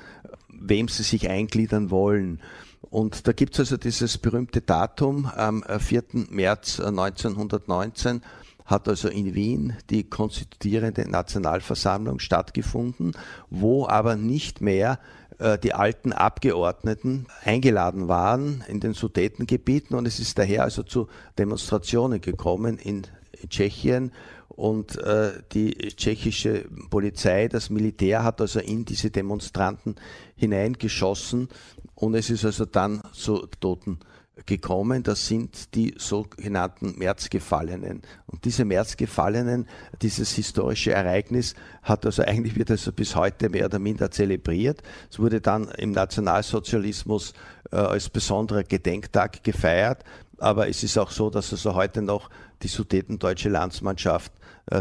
wem 0.49 0.87
sie 0.87 1.03
sich 1.03 1.29
eingliedern 1.29 1.91
wollen. 1.91 2.41
Und 2.91 3.27
da 3.27 3.33
gibt 3.33 3.55
es 3.55 3.61
also 3.61 3.77
dieses 3.77 4.19
berühmte 4.19 4.61
Datum, 4.61 5.27
am 5.27 5.63
4. 5.63 6.03
März 6.31 6.81
1919 6.81 8.17
äh, 8.17 8.21
hat 8.69 8.89
also 8.89 9.09
in 9.09 9.35
Wien 9.35 9.77
die 9.91 10.05
konstituierende 10.05 11.11
Nationalversammlung 11.11 12.19
stattgefunden, 12.19 13.13
wo 13.51 13.87
aber 13.87 14.17
nicht 14.17 14.61
mehr 14.61 14.99
äh, 15.39 15.59
die 15.59 15.73
alten 15.73 16.13
Abgeordneten 16.13 17.27
eingeladen 17.43 18.09
waren 18.09 18.63
in 18.69 18.81
den 18.81 18.93
Sudetengebieten 18.93 19.97
und 19.97 20.07
es 20.07 20.21
ist 20.21 20.39
daher 20.39 20.65
also 20.65 20.83
zu 20.83 21.09
Demonstrationen 21.39 22.21
gekommen 22.21 22.79
in 22.79 23.07
Tschechien 23.49 24.13
und 24.59 24.99
äh, 24.99 25.35
die 25.53 25.71
tschechische 25.95 26.65
Polizei, 26.91 27.47
das 27.47 27.71
Militär 27.71 28.25
hat 28.25 28.41
also 28.41 28.59
in 28.59 28.85
diese 28.85 29.09
Demonstranten 29.09 29.95
hineingeschossen 30.35 31.49
und 31.95 32.17
es 32.17 32.29
ist 32.29 32.45
also 32.45 32.65
dann 32.65 33.01
zu 33.13 33.47
Toten 33.61 34.01
gekommen. 34.47 35.05
Das 35.05 35.29
sind 35.29 35.77
die 35.77 35.95
sogenannten 35.97 36.99
Märzgefallenen. 36.99 38.03
Und 38.27 38.45
diese 38.45 38.65
Märzgefallenen, 38.65 39.69
dieses 40.03 40.33
historische 40.33 40.91
Ereignis, 40.91 41.55
hat 41.85 42.05
also 42.05 42.23
eigentlich 42.23 42.57
wird 42.57 42.73
also 42.73 42.91
bis 42.91 43.15
heute 43.15 43.51
mehr 43.51 43.67
oder 43.67 43.79
minder 43.79 44.11
zelebriert. 44.11 44.83
Es 45.09 45.21
wurde 45.21 45.41
dann 45.41 45.69
im 45.79 45.93
Nationalsozialismus 45.93 47.33
äh, 47.71 47.77
als 47.77 48.09
besonderer 48.09 48.65
Gedenktag 48.65 49.45
gefeiert. 49.45 50.03
Aber 50.39 50.69
es 50.69 50.83
ist 50.83 50.99
auch 50.99 51.13
so, 51.13 51.31
dass 51.31 51.53
also 51.53 51.77
heute 51.77 52.03
noch 52.03 52.29
die 52.63 52.69
Sudetendeutsche 52.69 53.51
Landsmannschaft 53.51 54.33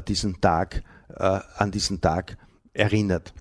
diesen 0.02 0.42
Tag, 0.42 0.84
äh, 1.10 1.40
an 1.58 1.72
diesen 1.72 2.02
Tag 2.02 2.38
erinnert. 2.74 3.34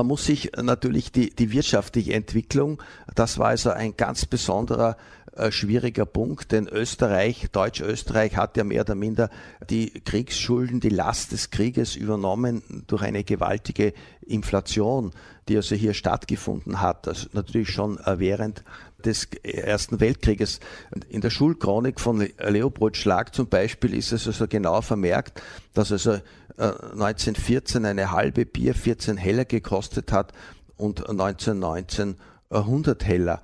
Man 0.00 0.06
muss 0.06 0.24
sich 0.24 0.52
natürlich 0.56 1.12
die, 1.12 1.28
die 1.28 1.52
wirtschaftliche 1.52 2.14
Entwicklung, 2.14 2.82
das 3.14 3.36
war 3.36 3.48
also 3.48 3.68
ein 3.68 3.98
ganz 3.98 4.24
besonderer 4.24 4.96
äh, 5.36 5.52
schwieriger 5.52 6.06
Punkt, 6.06 6.52
denn 6.52 6.66
Österreich, 6.68 7.48
Deutsch-Österreich 7.52 8.34
hat 8.34 8.56
ja 8.56 8.64
mehr 8.64 8.80
oder 8.80 8.94
minder 8.94 9.28
die 9.68 9.90
Kriegsschulden, 9.90 10.80
die 10.80 10.88
Last 10.88 11.32
des 11.32 11.50
Krieges 11.50 11.96
übernommen 11.96 12.62
durch 12.86 13.02
eine 13.02 13.24
gewaltige 13.24 13.92
Inflation, 14.22 15.12
die 15.48 15.56
also 15.56 15.74
hier 15.74 15.92
stattgefunden 15.92 16.80
hat. 16.80 17.06
Also 17.06 17.28
natürlich 17.34 17.68
schon 17.68 17.98
äh, 17.98 18.18
während 18.18 18.64
des 19.04 19.28
Ersten 19.42 20.00
Weltkrieges. 20.00 20.60
In 21.10 21.20
der 21.20 21.30
Schulchronik 21.30 22.00
von 22.00 22.26
Leopold 22.38 22.96
Schlag 22.96 23.34
zum 23.34 23.48
Beispiel 23.48 23.92
ist 23.92 24.12
es 24.12 24.26
also 24.26 24.48
genau 24.48 24.80
vermerkt, 24.80 25.42
dass 25.74 25.92
also 25.92 26.20
1914 26.60 27.84
äh, 27.84 27.88
eine 27.88 28.10
halbe 28.12 28.44
Bier 28.44 28.74
14 28.74 29.16
Heller 29.16 29.44
gekostet 29.44 30.12
hat 30.12 30.32
und 30.76 31.08
1919 31.08 32.16
100 32.50 33.04
Heller. 33.04 33.42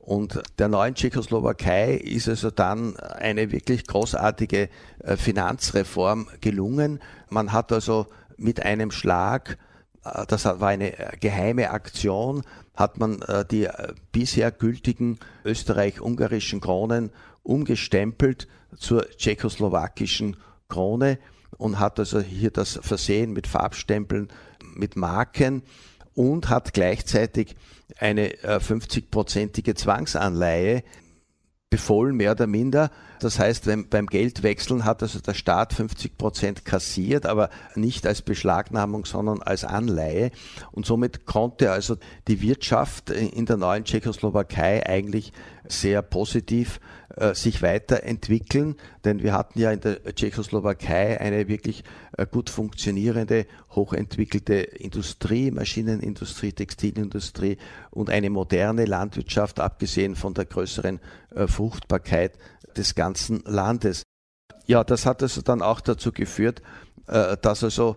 Und 0.00 0.40
der 0.58 0.68
neuen 0.68 0.94
Tschechoslowakei 0.94 1.94
ist 1.94 2.28
also 2.28 2.50
dann 2.50 2.96
eine 2.96 3.50
wirklich 3.52 3.86
großartige 3.86 4.68
äh, 5.00 5.16
Finanzreform 5.16 6.28
gelungen. 6.40 7.00
Man 7.28 7.52
hat 7.52 7.72
also 7.72 8.06
mit 8.36 8.62
einem 8.62 8.90
Schlag, 8.90 9.58
äh, 10.04 10.26
das 10.26 10.44
war 10.44 10.68
eine 10.68 10.92
geheime 11.20 11.70
Aktion, 11.70 12.42
hat 12.74 12.98
man 12.98 13.24
die 13.50 13.66
bisher 14.12 14.50
gültigen 14.50 15.18
österreich-ungarischen 15.46 16.60
Kronen 16.60 17.10
umgestempelt 17.42 18.48
zur 18.76 19.08
tschechoslowakischen 19.16 20.36
Krone 20.68 21.18
und 21.58 21.78
hat 21.78 21.98
also 21.98 22.20
hier 22.20 22.50
das 22.50 22.78
versehen 22.82 23.32
mit 23.32 23.46
Farbstempeln, 23.46 24.28
mit 24.74 24.96
Marken 24.96 25.62
und 26.14 26.48
hat 26.48 26.72
gleichzeitig 26.72 27.56
eine 27.98 28.30
50-prozentige 28.30 29.70
äh, 29.70 29.74
Zwangsanleihe 29.74 30.82
befohlen, 31.68 32.16
mehr 32.16 32.32
oder 32.32 32.46
minder. 32.46 32.90
Das 33.18 33.38
heißt, 33.38 33.66
wenn, 33.66 33.88
beim 33.88 34.06
Geldwechseln 34.06 34.84
hat 34.84 35.02
also 35.02 35.18
der 35.18 35.34
Staat 35.34 35.72
50 35.72 36.16
Prozent 36.16 36.64
kassiert, 36.64 37.26
aber 37.26 37.50
nicht 37.74 38.06
als 38.06 38.22
Beschlagnahmung, 38.22 39.04
sondern 39.04 39.42
als 39.42 39.64
Anleihe. 39.64 40.30
Und 40.70 40.86
somit 40.86 41.26
konnte 41.26 41.72
also 41.72 41.96
die 42.28 42.40
Wirtschaft 42.40 43.10
in 43.10 43.46
der 43.46 43.56
neuen 43.56 43.84
Tschechoslowakei 43.84 44.86
eigentlich 44.86 45.32
sehr 45.68 46.02
positiv 46.02 46.80
äh, 47.16 47.34
sich 47.34 47.62
weiterentwickeln, 47.62 48.76
denn 49.06 49.22
wir 49.22 49.32
hatten 49.32 49.58
ja 49.58 49.70
in 49.70 49.80
der 49.80 50.04
Tschechoslowakei 50.04 51.18
eine 51.18 51.48
wirklich 51.48 51.82
äh, 52.18 52.26
gut 52.26 52.50
funktionierende, 52.50 53.46
hochentwickelte 53.70 54.54
Industrie, 54.54 55.50
Maschinenindustrie, 55.50 56.52
Textilindustrie 56.52 57.56
und 57.90 58.10
eine 58.10 58.28
moderne 58.28 58.84
Landwirtschaft, 58.84 59.60
abgesehen 59.60 60.14
von 60.14 60.34
der 60.34 60.44
größeren 60.44 61.00
äh, 61.34 61.46
Fruchtbarkeit 61.46 62.36
des 62.76 62.94
ganzen 62.94 63.42
Landes. 63.46 64.02
Ja, 64.66 64.84
das 64.84 65.06
hat 65.06 65.22
also 65.22 65.40
dann 65.40 65.62
auch 65.62 65.80
dazu 65.80 66.12
geführt, 66.12 66.60
dass 67.06 67.62
also 67.62 67.96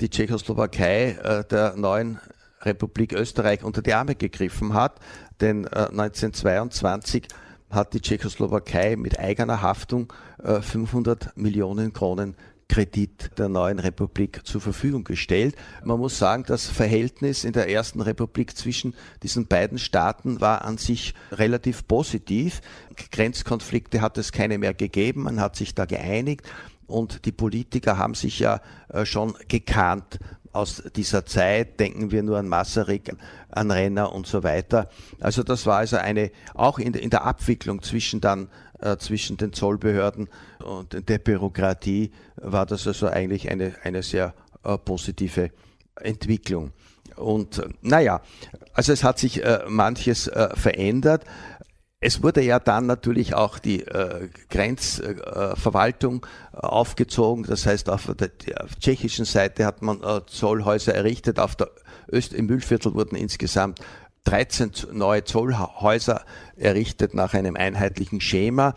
die 0.00 0.10
Tschechoslowakei 0.10 1.44
der 1.48 1.76
neuen 1.76 2.18
Republik 2.62 3.12
Österreich 3.12 3.64
unter 3.64 3.82
die 3.82 3.94
Arme 3.94 4.14
gegriffen 4.14 4.74
hat, 4.74 4.98
denn 5.42 5.66
1922 5.68 7.28
hat 7.70 7.94
die 7.94 8.00
Tschechoslowakei 8.00 8.96
mit 8.96 9.18
eigener 9.18 9.62
Haftung 9.62 10.12
500 10.42 11.36
Millionen 11.36 11.92
Kronen 11.92 12.36
Kredit 12.72 13.32
der 13.36 13.50
neuen 13.50 13.78
Republik 13.78 14.46
zur 14.46 14.62
Verfügung 14.62 15.04
gestellt. 15.04 15.56
Man 15.84 15.98
muss 15.98 16.18
sagen, 16.18 16.44
das 16.46 16.68
Verhältnis 16.68 17.44
in 17.44 17.52
der 17.52 17.68
ersten 17.68 18.00
Republik 18.00 18.56
zwischen 18.56 18.94
diesen 19.22 19.46
beiden 19.46 19.76
Staaten 19.78 20.40
war 20.40 20.64
an 20.64 20.78
sich 20.78 21.12
relativ 21.32 21.86
positiv. 21.86 22.62
Grenzkonflikte 23.10 24.00
hat 24.00 24.16
es 24.16 24.32
keine 24.32 24.56
mehr 24.56 24.72
gegeben, 24.72 25.24
man 25.24 25.38
hat 25.38 25.54
sich 25.54 25.74
da 25.74 25.84
geeinigt 25.84 26.48
und 26.86 27.26
die 27.26 27.32
Politiker 27.32 27.98
haben 27.98 28.14
sich 28.14 28.38
ja 28.38 28.62
äh, 28.88 29.04
schon 29.04 29.34
gekannt 29.48 30.18
aus 30.52 30.82
dieser 30.94 31.24
Zeit, 31.26 31.80
denken 31.80 32.10
wir 32.10 32.22
nur 32.22 32.38
an 32.38 32.48
Masaryk, 32.48 33.16
an 33.50 33.70
Renner 33.70 34.12
und 34.12 34.26
so 34.26 34.42
weiter. 34.42 34.90
Also 35.20 35.42
das 35.42 35.66
war 35.66 35.78
also 35.78 35.96
eine, 35.96 36.30
auch 36.54 36.78
in, 36.78 36.94
in 36.94 37.10
der 37.10 37.24
Abwicklung 37.24 37.82
zwischen 37.82 38.20
dann 38.20 38.48
äh, 38.80 38.96
zwischen 38.96 39.36
den 39.36 39.52
Zollbehörden 39.52 40.28
und 40.62 41.08
der 41.08 41.18
Bürokratie 41.18 42.12
war 42.36 42.66
das 42.66 42.86
also 42.86 43.06
eigentlich 43.06 43.50
eine, 43.50 43.74
eine 43.82 44.02
sehr 44.02 44.34
äh, 44.64 44.76
positive 44.78 45.50
Entwicklung. 45.96 46.72
Und 47.16 47.58
äh, 47.58 47.68
naja, 47.82 48.20
also 48.74 48.92
es 48.92 49.04
hat 49.04 49.18
sich 49.18 49.44
äh, 49.44 49.60
manches 49.68 50.28
äh, 50.28 50.48
verändert. 50.56 51.24
Es 52.04 52.20
wurde 52.20 52.42
ja 52.42 52.58
dann 52.58 52.86
natürlich 52.86 53.34
auch 53.34 53.60
die 53.60 53.86
äh, 53.86 54.28
Grenzverwaltung 54.50 56.26
äh, 56.52 56.56
aufgezogen. 56.56 57.44
Das 57.44 57.64
heißt, 57.64 57.88
auf 57.88 58.12
der, 58.18 58.26
der 58.26 58.64
auf 58.64 58.74
tschechischen 58.74 59.24
Seite 59.24 59.64
hat 59.64 59.82
man 59.82 60.02
äh, 60.02 60.20
Zollhäuser 60.26 60.96
errichtet. 60.96 61.38
Auf 61.38 61.54
der 61.54 61.70
Öst 62.12 62.34
im 62.34 62.46
Müllviertel 62.46 62.94
wurden 62.94 63.14
insgesamt 63.14 63.78
13 64.24 64.72
neue 64.92 65.24
Zollhäuser 65.24 66.24
errichtet 66.56 67.12
nach 67.12 67.34
einem 67.34 67.56
einheitlichen 67.56 68.20
Schema. 68.20 68.74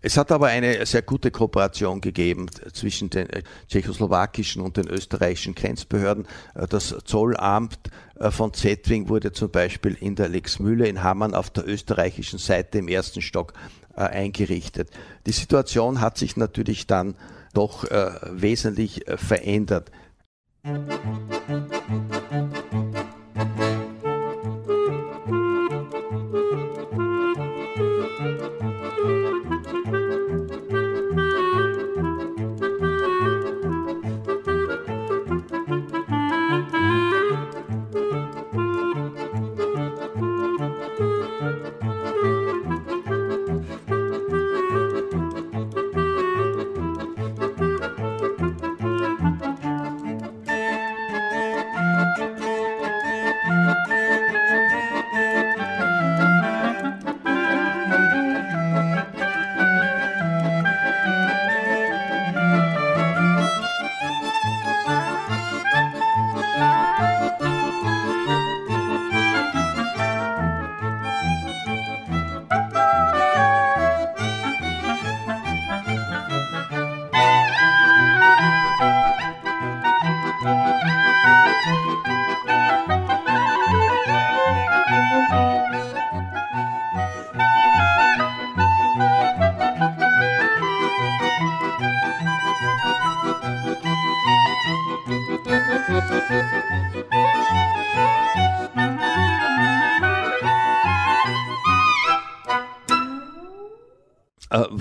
Es 0.00 0.16
hat 0.16 0.32
aber 0.32 0.46
eine 0.46 0.84
sehr 0.86 1.02
gute 1.02 1.30
Kooperation 1.30 2.00
gegeben 2.00 2.46
zwischen 2.72 3.10
den 3.10 3.28
tschechoslowakischen 3.68 4.62
und 4.62 4.78
den 4.78 4.88
österreichischen 4.88 5.54
Grenzbehörden. 5.54 6.26
Das 6.70 6.94
Zollamt 7.04 7.78
von 8.18 8.54
Zetwing 8.54 9.08
wurde 9.08 9.32
zum 9.32 9.50
Beispiel 9.50 9.96
in 10.00 10.14
der 10.14 10.28
Lexmühle 10.28 10.88
in 10.88 11.02
Hammern 11.02 11.34
auf 11.34 11.50
der 11.50 11.68
österreichischen 11.68 12.38
Seite 12.38 12.78
im 12.78 12.88
ersten 12.88 13.20
Stock 13.20 13.52
eingerichtet. 13.94 14.90
Die 15.26 15.32
Situation 15.32 16.00
hat 16.00 16.16
sich 16.16 16.36
natürlich 16.36 16.86
dann 16.86 17.16
doch 17.52 17.84
wesentlich 17.84 19.04
verändert. 19.16 19.90
Äh, 20.62 22.65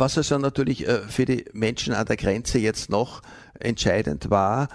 was 0.05 0.19
also 0.19 0.37
natürlich 0.37 0.87
äh, 0.87 0.99
für 1.07 1.25
die 1.25 1.45
Menschen 1.53 1.95
an 1.95 2.05
der 2.05 2.15
Grenze 2.15 2.59
jetzt 2.59 2.91
noch 2.91 3.23
entscheidend 3.59 4.29
war, 4.29 4.67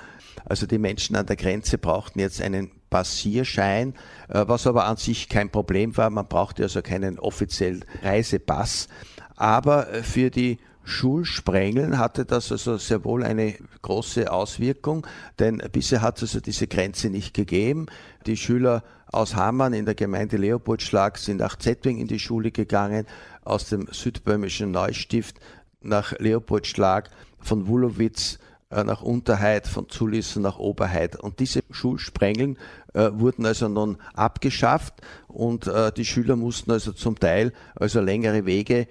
also 0.45 0.67
die 0.67 0.79
Menschen 0.79 1.15
an 1.15 1.27
der 1.27 1.37
Grenze 1.37 1.79
brauchten 1.79 2.19
jetzt 2.19 2.43
einen 2.43 2.73
Passierschein, 2.91 3.95
äh, 4.29 4.45
was 4.49 4.67
aber 4.67 4.87
an 4.87 4.97
sich 4.97 5.29
kein 5.29 5.49
Problem 5.49 5.97
war. 5.97 6.11
Man 6.11 6.27
brauchte 6.27 6.65
also 6.65 6.83
keinen 6.83 7.21
offiziellen 7.21 7.85
Reisepass. 8.03 8.89
Aber 9.37 9.87
für 10.03 10.31
die 10.31 10.59
Schulsprengeln 10.83 11.99
hatte 11.99 12.25
das 12.25 12.51
also 12.51 12.77
sehr 12.77 13.05
wohl 13.05 13.23
eine 13.23 13.55
große 13.83 14.33
Auswirkung, 14.33 15.07
denn 15.39 15.63
bisher 15.71 16.03
hat 16.03 16.17
es 16.17 16.23
also 16.23 16.41
diese 16.41 16.67
Grenze 16.67 17.09
nicht 17.09 17.35
gegeben. 17.35 17.87
Die 18.27 18.37
Schüler 18.37 18.83
aus 19.13 19.35
Hamann 19.35 19.73
in 19.73 19.85
der 19.85 19.95
Gemeinde 19.95 20.37
Leopoldschlag 20.37 21.19
sind 21.19 21.39
nach 21.39 21.57
Zettwing 21.57 21.99
in 21.99 22.07
die 22.07 22.19
Schule 22.19 22.51
gegangen, 22.51 23.07
aus 23.43 23.69
dem 23.69 23.89
südböhmischen 23.91 24.71
Neustift 24.71 25.37
nach 25.81 26.13
Leopoldschlag, 26.19 27.11
von 27.41 27.67
Wulowitz 27.67 28.39
äh, 28.71 28.85
nach 28.85 29.03
Unterheit, 29.03 29.67
von 29.67 29.89
Zulissen 29.89 30.43
nach 30.43 30.59
Oberheit. 30.59 31.17
Und 31.17 31.41
diese 31.41 31.63
Schulsprengeln 31.71 32.59
äh, 32.95 33.11
wurden 33.13 33.47
also 33.47 33.69
nun 33.69 33.99
abgeschafft 34.15 34.95
und 35.27 35.67
äh, 35.67 35.91
die 35.93 36.05
Schüler 36.05 36.37
mussten 36.37 36.71
also 36.71 36.93
zum 36.93 37.19
Teil 37.19 37.53
also 37.75 38.01
längere 38.01 38.47
Wege 38.47 38.87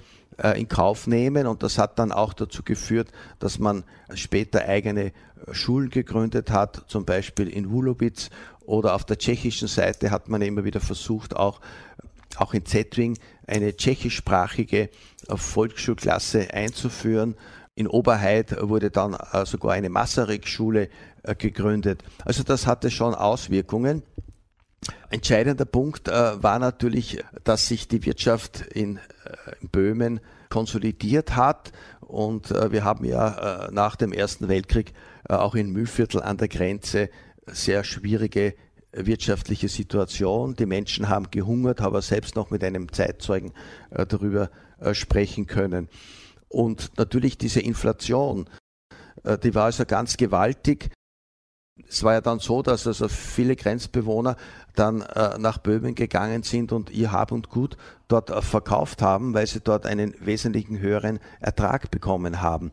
in 0.59 0.67
Kauf 0.67 1.07
nehmen 1.07 1.47
und 1.47 1.63
das 1.63 1.77
hat 1.77 1.99
dann 1.99 2.11
auch 2.11 2.33
dazu 2.33 2.63
geführt, 2.63 3.09
dass 3.39 3.59
man 3.59 3.83
später 4.13 4.65
eigene 4.65 5.05
äh, 5.05 5.11
Schulen 5.51 5.89
gegründet 5.89 6.51
hat, 6.51 6.83
zum 6.87 7.05
Beispiel 7.05 7.47
in 7.47 7.69
Wulowitz 7.69 8.29
oder 8.65 8.95
auf 8.95 9.05
der 9.05 9.17
tschechischen 9.17 9.67
Seite 9.67 10.11
hat 10.11 10.29
man 10.29 10.41
immer 10.41 10.63
wieder 10.63 10.79
versucht, 10.79 11.35
auch 11.35 11.59
auch 12.37 12.53
in 12.53 12.63
Zetwing 12.63 13.17
eine 13.47 13.75
tschechischsprachige 13.75 14.81
äh, 14.81 14.89
Volksschulklasse 15.35 16.53
einzuführen. 16.53 17.35
In 17.75 17.87
Oberheid 17.87 18.55
wurde 18.61 18.91
dann 18.91 19.15
sogar 19.45 19.71
eine 19.71 19.87
Masaryk-Schule 19.87 20.89
gegründet. 21.37 22.03
Also 22.25 22.43
das 22.43 22.67
hatte 22.67 22.91
schon 22.91 23.15
Auswirkungen. 23.15 24.03
Entscheidender 25.09 25.65
Punkt 25.65 26.07
äh, 26.07 26.43
war 26.43 26.59
natürlich, 26.59 27.23
dass 27.43 27.67
sich 27.67 27.87
die 27.87 28.05
Wirtschaft 28.05 28.61
in, 28.61 28.97
äh, 28.97 28.99
in 29.61 29.69
Böhmen 29.69 30.19
konsolidiert 30.49 31.35
hat. 31.35 31.71
Und 32.01 32.51
äh, 32.51 32.71
wir 32.71 32.83
haben 32.83 33.05
ja 33.05 33.67
äh, 33.67 33.71
nach 33.71 33.95
dem 33.95 34.13
Ersten 34.13 34.47
Weltkrieg 34.47 34.93
äh, 35.27 35.33
auch 35.33 35.55
in 35.55 35.71
Mühlviertel 35.71 36.21
an 36.21 36.37
der 36.37 36.47
Grenze 36.47 37.09
sehr 37.45 37.83
schwierige 37.83 38.55
wirtschaftliche 38.91 39.67
Situation. 39.67 40.55
Die 40.55 40.65
Menschen 40.65 41.09
haben 41.09 41.29
gehungert, 41.29 41.81
haben 41.81 42.01
selbst 42.01 42.35
noch 42.35 42.49
mit 42.49 42.63
einem 42.63 42.91
Zeitzeugen 42.91 43.51
äh, 43.91 44.05
darüber 44.05 44.49
sprechen 44.93 45.45
können. 45.45 45.89
Und 46.47 46.91
natürlich 46.97 47.37
diese 47.37 47.59
Inflation, 47.59 48.49
die 49.43 49.53
war 49.53 49.65
also 49.65 49.83
ganz 49.83 50.15
gewaltig. 50.15 50.89
Es 51.87 52.03
war 52.03 52.13
ja 52.13 52.21
dann 52.21 52.39
so, 52.39 52.61
dass 52.61 52.87
also 52.87 53.07
viele 53.07 53.55
Grenzbewohner 53.55 54.35
dann 54.75 55.01
äh, 55.01 55.37
nach 55.37 55.57
Böhmen 55.57 55.95
gegangen 55.95 56.43
sind 56.43 56.71
und 56.71 56.89
ihr 56.89 57.11
Hab 57.11 57.31
und 57.31 57.49
Gut 57.49 57.77
dort 58.07 58.29
äh, 58.29 58.41
verkauft 58.41 59.01
haben, 59.01 59.33
weil 59.33 59.47
sie 59.47 59.59
dort 59.59 59.85
einen 59.85 60.13
wesentlichen 60.19 60.79
höheren 60.79 61.19
Ertrag 61.39 61.91
bekommen 61.91 62.41
haben. 62.41 62.71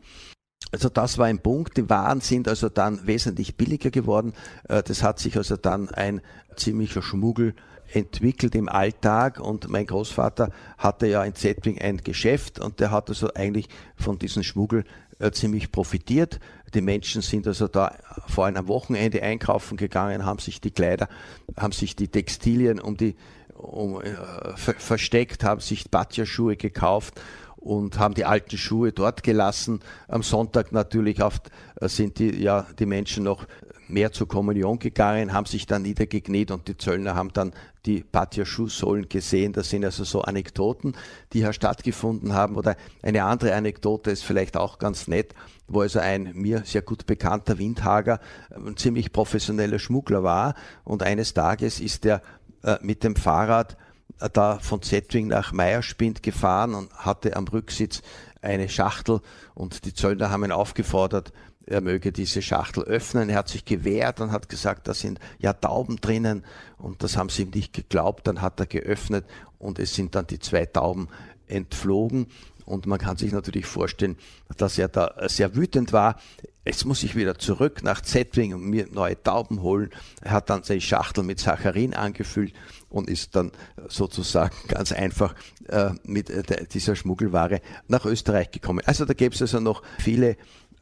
Also 0.71 0.89
das 0.89 1.17
war 1.17 1.27
ein 1.27 1.39
Punkt. 1.39 1.77
Die 1.77 1.89
Waren 1.89 2.21
sind 2.21 2.47
also 2.47 2.69
dann 2.69 3.07
wesentlich 3.07 3.55
billiger 3.55 3.89
geworden. 3.89 4.33
Äh, 4.67 4.83
das 4.83 5.03
hat 5.03 5.19
sich 5.19 5.37
also 5.37 5.57
dann 5.57 5.89
ein 5.89 6.21
ziemlicher 6.55 7.01
Schmuggel 7.01 7.55
entwickelt 7.93 8.53
im 8.55 8.67
Alltag 8.67 9.39
und 9.39 9.69
mein 9.69 9.85
Großvater 9.85 10.51
hatte 10.77 11.07
ja 11.07 11.23
in 11.23 11.35
Zetwing 11.35 11.79
ein 11.79 11.97
Geschäft 11.97 12.59
und 12.59 12.81
der 12.81 12.91
hat 12.91 13.09
also 13.09 13.33
eigentlich 13.33 13.69
von 13.95 14.19
diesem 14.19 14.43
Schmuggel 14.43 14.83
äh, 15.19 15.31
ziemlich 15.31 15.71
profitiert. 15.71 16.39
Die 16.73 16.81
Menschen 16.81 17.21
sind 17.21 17.47
also 17.47 17.67
da 17.67 17.95
vor 18.27 18.45
allem 18.45 18.57
am 18.57 18.67
Wochenende 18.67 19.21
einkaufen 19.23 19.77
gegangen, 19.77 20.25
haben 20.25 20.39
sich 20.39 20.59
die 20.59 20.71
Kleider, 20.71 21.07
haben 21.55 21.71
sich 21.71 21.95
die 21.95 22.09
Textilien 22.09 22.79
um 22.79 22.97
die 22.97 23.15
um, 23.57 24.01
äh, 24.01 24.13
ver 24.55 24.75
versteckt, 24.75 25.43
haben 25.43 25.61
sich 25.61 25.89
Batja-Schuhe 25.89 26.57
gekauft 26.57 27.19
und 27.55 27.97
haben 27.97 28.13
die 28.13 28.25
alten 28.25 28.57
Schuhe 28.57 28.91
dort 28.91 29.23
gelassen. 29.23 29.81
Am 30.07 30.23
Sonntag 30.23 30.71
natürlich 30.71 31.23
oft 31.23 31.49
äh, 31.81 31.89
sind 31.89 32.19
die, 32.19 32.41
ja, 32.41 32.67
die 32.77 32.85
Menschen 32.85 33.23
noch 33.23 33.47
mehr 33.89 34.11
zur 34.11 34.27
Kommunion 34.27 34.79
gegangen, 34.79 35.33
haben 35.33 35.45
sich 35.45 35.65
dann 35.65 35.81
niedergekniet 35.81 36.51
und 36.51 36.67
die 36.67 36.77
Zöllner 36.77 37.15
haben 37.15 37.31
dann 37.33 37.53
die 37.85 38.03
Patja 38.03 38.45
Schuhsohlen 38.45 39.07
gesehen. 39.09 39.53
Das 39.53 39.69
sind 39.69 39.85
also 39.85 40.03
so 40.03 40.21
Anekdoten, 40.21 40.95
die 41.33 41.39
hier 41.39 41.53
stattgefunden 41.53 42.33
haben. 42.33 42.55
Oder 42.55 42.75
eine 43.01 43.23
andere 43.23 43.55
Anekdote 43.55 44.11
ist 44.11 44.23
vielleicht 44.23 44.57
auch 44.57 44.77
ganz 44.79 45.07
nett, 45.07 45.33
wo 45.67 45.81
also 45.81 45.99
ein 45.99 46.31
mir 46.33 46.63
sehr 46.65 46.81
gut 46.81 47.05
bekannter 47.05 47.57
Windhager 47.57 48.19
ein 48.55 48.77
ziemlich 48.77 49.11
professioneller 49.11 49.79
Schmuggler 49.79 50.23
war 50.23 50.55
und 50.83 51.03
eines 51.03 51.33
Tages 51.33 51.79
ist 51.79 52.05
er 52.05 52.21
äh, 52.63 52.77
mit 52.81 53.03
dem 53.03 53.15
Fahrrad 53.15 53.77
äh, 54.19 54.29
da 54.31 54.59
von 54.59 54.81
Zetwing 54.81 55.27
nach 55.27 55.51
Meierspind 55.51 56.23
gefahren 56.23 56.73
und 56.73 56.93
hatte 56.93 57.35
am 57.35 57.47
Rücksitz 57.47 58.01
eine 58.41 58.69
Schachtel 58.69 59.21
und 59.55 59.85
die 59.85 59.93
Zöllner 59.93 60.29
haben 60.29 60.45
ihn 60.45 60.51
aufgefordert, 60.51 61.33
er 61.67 61.81
möge 61.81 62.11
diese 62.11 62.41
Schachtel 62.41 62.83
öffnen. 62.83 63.29
Er 63.29 63.37
hat 63.37 63.49
sich 63.49 63.65
gewehrt 63.65 64.19
und 64.21 64.31
hat 64.31 64.49
gesagt, 64.49 64.87
da 64.87 64.93
sind 64.93 65.19
ja 65.39 65.53
Tauben 65.53 65.97
drinnen 65.97 66.43
und 66.77 67.03
das 67.03 67.17
haben 67.17 67.29
sie 67.29 67.43
ihm 67.43 67.51
nicht 67.51 67.73
geglaubt. 67.73 68.25
Dann 68.27 68.41
hat 68.41 68.59
er 68.59 68.65
geöffnet 68.65 69.25
und 69.59 69.79
es 69.79 69.93
sind 69.93 70.15
dann 70.15 70.27
die 70.27 70.39
zwei 70.39 70.65
Tauben 70.65 71.09
entflogen 71.47 72.27
und 72.67 72.85
man 72.85 72.99
kann 72.99 73.15
sich 73.15 73.31
natürlich 73.31 73.65
vorstellen, 73.65 74.17
dass 74.57 74.77
er 74.77 74.89
da 74.89 75.13
sehr 75.29 75.55
wütend 75.55 75.93
war. 75.93 76.19
jetzt 76.65 76.83
muss 76.83 77.01
ich 77.03 77.15
wieder 77.15 77.39
zurück 77.39 77.81
nach 77.81 78.01
Zetwing 78.01 78.53
und 78.53 78.61
mir 78.61 78.87
neue 78.91 79.21
Tauben 79.23 79.61
holen. 79.61 79.89
Er 80.21 80.31
hat 80.31 80.49
dann 80.49 80.63
seine 80.63 80.81
Schachtel 80.81 81.23
mit 81.23 81.39
Saccharin 81.39 81.93
angefüllt 81.93 82.53
und 82.89 83.09
ist 83.09 83.37
dann 83.37 83.53
sozusagen 83.87 84.53
ganz 84.67 84.91
einfach 84.91 85.33
äh, 85.69 85.91
mit 86.03 86.29
äh, 86.29 86.65
dieser 86.65 86.97
Schmuggelware 86.97 87.61
nach 87.87 88.05
Österreich 88.05 88.51
gekommen. 88.51 88.81
Also 88.85 89.05
da 89.05 89.13
gäbe 89.13 89.33
es 89.33 89.41
also 89.41 89.61
noch 89.61 89.81
viele 89.99 90.35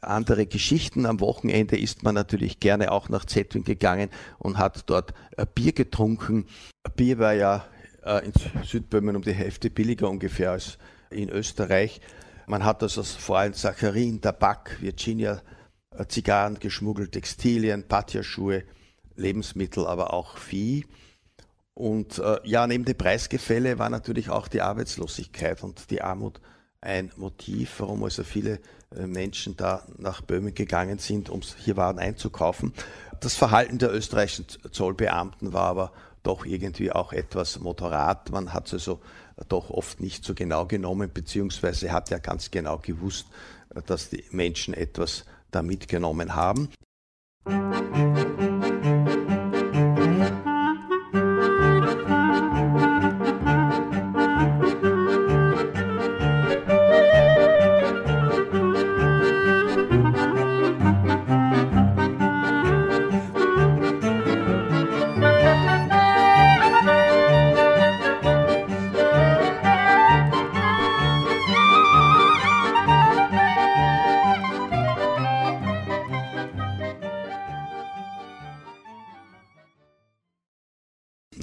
andere 0.08 0.46
Geschichten. 0.46 1.06
Am 1.06 1.20
Wochenende 1.20 1.78
ist 1.78 2.04
man 2.04 2.16
natürlich 2.16 2.60
gerne 2.60 2.92
auch 2.92 3.10
nach 3.10 3.26
Zetwin 3.26 3.64
gegangen 3.64 4.10
und 4.40 4.58
hat 4.58 4.90
dort 4.90 5.14
äh, 5.38 5.46
Bier 5.46 5.74
getrunken. 5.74 6.46
Bier 6.96 7.20
war 7.20 7.34
ja 7.34 7.66
äh, 8.04 8.26
in 8.26 8.34
Südböhmen 8.64 9.16
um 9.16 9.22
die 9.22 9.34
Hälfte 9.34 9.70
billiger 9.70 10.10
ungefähr 10.10 10.52
als 10.52 10.78
in 11.10 11.30
Österreich. 11.30 12.02
Man 12.48 12.64
hat 12.64 12.84
also 12.84 13.04
vor 13.04 13.40
allem 13.40 13.54
Saccharin, 13.54 14.22
Tabak, 14.22 14.78
Virginia, 14.82 15.42
äh, 15.92 16.06
Zigarren 16.08 16.60
geschmuggelt, 16.60 17.14
Textilien, 17.14 17.88
Patja-Schuhe, 17.88 18.64
Lebensmittel, 19.16 19.88
aber 19.88 20.14
auch 20.14 20.38
Vieh. 20.38 20.86
Und 21.74 22.20
äh, 22.20 22.40
ja, 22.44 22.68
neben 22.68 22.86
dem 22.86 22.98
Preisgefälle 22.98 23.80
war 23.80 23.90
natürlich 23.90 24.30
auch 24.30 24.48
die 24.48 24.62
Arbeitslosigkeit 24.62 25.62
und 25.64 25.90
die 25.92 26.02
Armut 26.02 26.40
ein 26.86 27.12
Motiv, 27.18 27.76
warum 27.80 28.04
also 28.04 28.24
viele 28.24 28.60
äh, 28.96 29.08
Menschen 29.08 29.58
da 29.58 29.84
nach 29.98 30.22
Böhmen 30.22 30.54
gegangen 30.54 31.00
sind, 31.00 31.30
um 31.30 31.42
hier 31.42 31.78
Waren 31.78 32.00
einzukaufen. 32.00 32.74
Das 33.20 33.36
Verhalten 33.36 33.78
der 33.78 33.94
österreichischen 33.94 34.46
Zollbeamten 34.72 35.54
war 35.54 35.68
aber 35.68 35.92
doch 36.24 36.46
irgendwie 36.46 36.92
auch 36.92 37.14
etwas 37.14 37.60
moderat. 37.60 38.32
Man 38.32 38.54
hat 38.54 38.68
es 38.68 38.74
also 38.74 39.02
doch 39.50 39.70
oft 39.70 40.00
nicht 40.00 40.24
so 40.24 40.34
genau 40.34 40.66
genommen, 40.66 41.12
beziehungsweise 41.14 41.92
hat 41.92 42.10
ja 42.10 42.18
ganz 42.18 42.52
genau 42.52 42.80
gewusst, 42.80 43.28
dass 43.86 44.10
die 44.10 44.24
Menschen 44.32 44.74
etwas 44.74 45.26
da 45.52 45.62
mitgenommen 45.62 46.36
haben. 46.36 46.70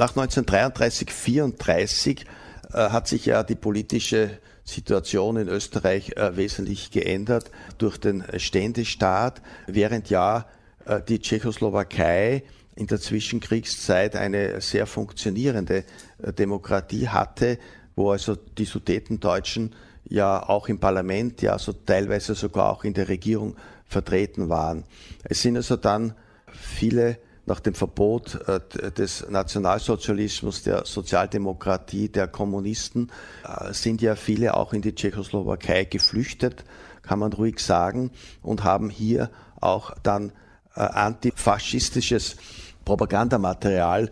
Nach 0.03 0.17
1933, 0.17 1.07
1934 1.07 2.27
äh, 2.73 2.91
hat 2.91 3.07
sich 3.07 3.25
ja 3.25 3.45
die 3.45 3.55
politische 3.55 4.31
Situation 4.65 5.37
in 5.37 5.47
Österreich 5.47 6.17
äh, 6.17 6.37
wesentlich 6.37 6.91
geändert 6.91 7.53
durch 7.79 7.99
den 7.99 8.25
Ständestaat, 8.37 9.43
während 9.69 10.11
ja 10.11 10.47
äh, 10.87 11.01
die 11.07 11.21
Tschechoslowakei 11.21 12.43
in 12.75 12.88
der 12.88 13.01
Zwischenkriegszeit 13.01 14.17
eine 14.17 14.61
sehr 14.61 14.88
funktionierende 14.88 15.85
äh, 16.21 16.33
Demokratie 16.33 17.07
hatte, 17.07 17.61
wo 17.95 18.11
also 18.11 18.35
die 18.35 18.65
Sudetendeutschen 18.65 19.73
ja 20.09 20.49
auch 20.49 20.69
im 20.69 20.81
Parlament, 20.81 21.43
ja 21.43 21.61
so 21.61 21.73
teilweise 21.73 22.35
sogar 22.35 22.73
auch 22.73 22.83
in 22.83 22.95
der 22.95 23.09
Regierung 23.09 23.55
vertreten 23.87 24.49
waren. 24.49 24.83
Es 25.23 25.43
sind 25.43 25.55
also 25.55 25.77
dann 25.77 26.17
viele 26.49 27.19
nach 27.46 27.61
dem 27.61 27.74
Verbot 27.74 28.38
äh, 28.46 28.90
des 28.92 29.28
Nationalsozialismus, 29.28 30.62
der 30.62 30.85
Sozialdemokratie, 30.85 32.09
der 32.09 32.28
Kommunisten, 32.28 33.11
äh, 33.44 33.72
sind 33.72 34.00
ja 34.00 34.14
viele 34.14 34.55
auch 34.55 34.72
in 34.72 34.83
die 34.83 34.94
Tschechoslowakei 34.94 35.85
geflüchtet, 35.85 36.64
kann 37.02 37.18
man 37.18 37.33
ruhig 37.33 37.59
sagen, 37.59 38.12
und 38.42 38.64
haben 38.64 38.90
hier 38.90 39.31
auch 39.61 39.92
dann 40.02 40.31
äh, 40.74 40.81
antifaschistisches 40.81 42.37
Propagandamaterial 42.85 44.11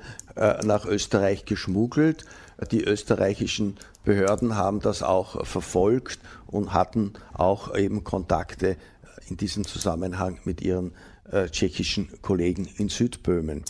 nach 0.65 0.87
Österreich 0.87 1.45
geschmuggelt. 1.45 2.25
Die 2.71 2.85
österreichischen 2.85 3.77
Behörden 4.05 4.55
haben 4.55 4.81
das 4.81 5.03
auch 5.03 5.45
verfolgt 5.45 6.21
und 6.47 6.73
hatten 6.73 7.15
auch 7.35 7.75
eben 7.75 8.05
Kontakte 8.05 8.77
in 9.29 9.37
diesem 9.37 9.67
Zusammenhang 9.67 10.39
mit 10.45 10.61
ihren 10.61 10.93
tschechischen 11.51 12.09
Kollegen 12.23 12.69
in 12.77 12.89
Südböhmen. 12.89 13.65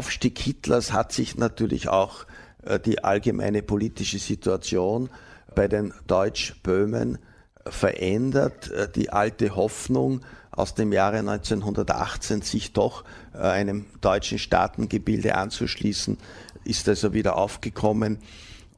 Aufstieg 0.00 0.38
Hitlers 0.38 0.94
hat 0.94 1.12
sich 1.12 1.36
natürlich 1.36 1.90
auch 1.90 2.24
äh, 2.62 2.80
die 2.80 3.04
allgemeine 3.04 3.62
politische 3.62 4.18
Situation 4.18 5.10
bei 5.54 5.68
den 5.68 5.92
Deutschböhmen 6.06 7.18
verändert. 7.66 8.70
Äh, 8.70 8.90
die 8.90 9.10
alte 9.10 9.54
Hoffnung 9.54 10.22
aus 10.52 10.74
dem 10.74 10.94
Jahre 10.94 11.18
1918, 11.18 12.40
sich 12.40 12.72
doch 12.72 13.04
äh, 13.34 13.40
einem 13.40 13.88
deutschen 14.00 14.38
Staatengebilde 14.38 15.34
anzuschließen, 15.34 16.16
ist 16.64 16.88
also 16.88 17.12
wieder 17.12 17.36
aufgekommen. 17.36 18.20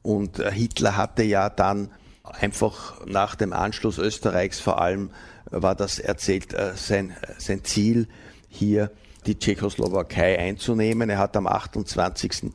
Und 0.01 0.45
Hitler 0.45 0.97
hatte 0.97 1.23
ja 1.23 1.49
dann 1.49 1.89
einfach 2.25 2.99
nach 3.05 3.35
dem 3.35 3.53
Anschluss 3.53 3.97
Österreichs 3.97 4.59
vor 4.59 4.81
allem, 4.81 5.11
war 5.51 5.75
das 5.75 5.99
erzählt, 5.99 6.53
sein, 6.75 7.15
sein 7.37 7.63
Ziel, 7.63 8.09
hier 8.49 8.91
die 9.25 9.39
Tschechoslowakei 9.39 10.37
einzunehmen. 10.39 11.09
Er 11.09 11.17
hat 11.17 11.35
am 11.37 11.47
28. 11.47 12.51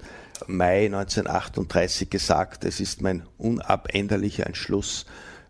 Mai 0.46 0.86
1938 0.86 2.10
gesagt, 2.10 2.64
es 2.64 2.80
ist 2.80 3.02
mein 3.02 3.24
unabänderlicher 3.38 4.46
Entschluss, 4.46 5.06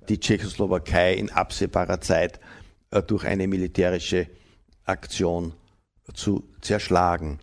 die 0.08 0.18
Tschechoslowakei 0.20 1.14
in 1.14 1.30
absehbarer 1.30 2.00
Zeit 2.00 2.40
äh, 2.90 3.02
durch 3.02 3.24
eine 3.24 3.46
militärische 3.46 4.28
Aktion 4.84 5.52
zu 6.14 6.48
zerschlagen. 6.60 7.38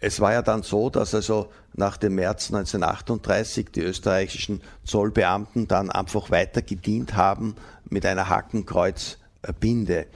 Es 0.00 0.18
war 0.18 0.32
ja 0.32 0.42
dann 0.42 0.64
so, 0.64 0.90
dass 0.90 1.14
also 1.14 1.50
nach 1.74 1.96
dem 1.96 2.16
März 2.16 2.52
1938 2.52 3.70
die 3.70 3.82
österreichischen 3.82 4.60
Zollbeamten 4.84 5.68
dann 5.68 5.90
einfach 5.90 6.30
weiter 6.30 6.60
gedient 6.60 7.14
haben 7.14 7.54
mit 7.88 8.04
einer 8.04 8.28
Hakenkreuzbinde. 8.28 10.06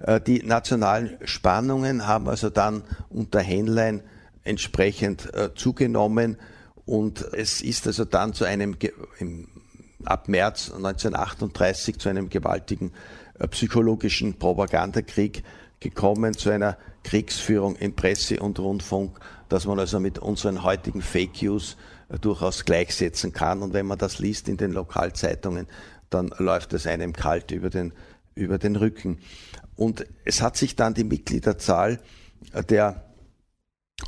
Äh, 0.00 0.20
die 0.20 0.42
nationalen 0.42 1.18
Spannungen 1.24 2.06
haben 2.06 2.28
also 2.28 2.50
dann 2.50 2.82
unter 3.10 3.40
Henlein 3.40 4.02
entsprechend 4.44 5.32
äh, 5.34 5.54
zugenommen 5.54 6.36
und 6.86 7.22
es 7.32 7.60
ist 7.60 7.86
also 7.86 8.04
dann 8.04 8.32
zu 8.32 8.44
einem 8.44 8.76
ab 10.04 10.28
März 10.28 10.70
1938 10.70 11.98
zu 11.98 12.08
einem 12.08 12.30
gewaltigen 12.30 12.92
äh, 13.38 13.46
psychologischen 13.48 14.38
Propagandakrieg 14.38 15.42
gekommen, 15.80 16.34
zu 16.34 16.50
einer 16.50 16.76
Kriegsführung 17.04 17.76
in 17.76 17.94
Presse 17.94 18.40
und 18.40 18.58
Rundfunk, 18.58 19.18
dass 19.48 19.66
man 19.66 19.78
also 19.78 20.00
mit 20.00 20.18
unseren 20.18 20.62
heutigen 20.62 21.02
Fake 21.02 21.42
News 21.42 21.76
durchaus 22.20 22.64
gleichsetzen 22.64 23.32
kann. 23.32 23.62
Und 23.62 23.74
wenn 23.74 23.86
man 23.86 23.98
das 23.98 24.18
liest 24.18 24.48
in 24.48 24.56
den 24.56 24.72
Lokalzeitungen, 24.72 25.66
dann 26.10 26.32
läuft 26.38 26.72
es 26.72 26.86
einem 26.86 27.12
kalt 27.12 27.50
über 27.50 27.70
den, 27.70 27.92
über 28.34 28.58
den 28.58 28.76
Rücken. 28.76 29.18
Und 29.78 30.04
es 30.24 30.42
hat 30.42 30.56
sich 30.56 30.74
dann 30.74 30.94
die 30.94 31.04
Mitgliederzahl 31.04 32.00
der 32.68 33.04